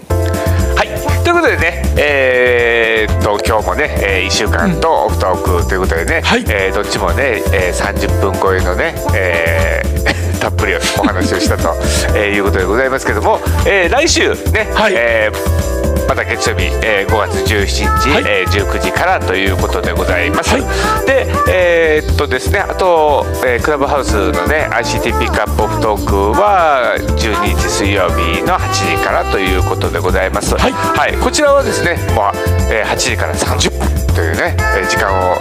[0.76, 0.90] はい。
[1.24, 6.46] ということでねえーっと今日もね、え1週間とオフトークということでね、はい。
[6.50, 9.98] えーどっちもね、えー30分超えのね、えー
[10.40, 11.76] たっぷりお話をしたと、
[12.14, 14.94] えーいうことでございますけども、えー来週ね、はい。
[14.96, 15.68] えー
[16.08, 18.24] また月曜日、えー5月17日、はい。
[18.26, 20.52] えー19時からということでございます。
[20.52, 20.62] はい。
[21.06, 30.56] で、えーっとですね、あと、えークラブハウスのね ICT ピックアップオフトークは12日水曜日の8時からということでございます。
[30.56, 31.14] はい。
[31.22, 32.32] こちらはですね、まあ
[32.70, 35.36] えー8時から30分というね、えー時間を、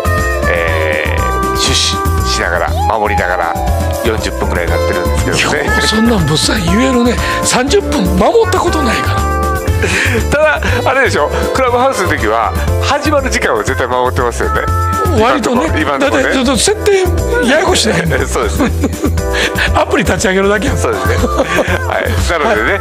[0.51, 1.97] えー、出資
[2.27, 3.55] しながら守りながら
[4.05, 5.71] 40分ぐらいになってるんですけどね。
[5.83, 7.15] そんなん物産言えるね。
[7.43, 9.37] 30分守ったことないから。
[10.31, 12.53] ただあれでしょクラブハウスの時は
[12.83, 14.63] 始まる時間を絶対守ってますよね
[15.23, 16.23] 割とね今のとこね。
[16.23, 18.62] だってちょっと設定ややこしない そうです。
[18.62, 18.71] ね
[19.75, 21.14] アプリ立ち上げるだけそうですね。
[21.17, 22.41] はい。
[22.41, 22.81] なのでね、はい。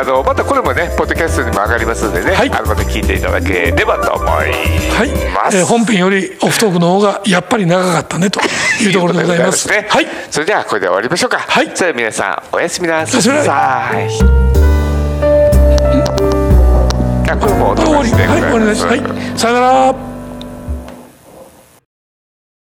[0.00, 2.50] あのまたこれもねポッドキャストにも上がりますのでね、はい。
[2.52, 8.40] あのまた聞いていただければと思いはい、ます、えー本編よりオフトークの方がやっぱり長かったねと
[8.80, 9.68] いうところでございます。
[9.68, 9.86] ね。
[9.88, 11.38] はい、それではこれで終わりましょうか。
[11.46, 11.70] はい。
[11.74, 13.20] それでは皆さんおやすみなさい。
[17.28, 18.86] あこれもうお終わり、はい、終わりです。
[18.86, 19.02] はい、
[19.36, 20.15] さよなら。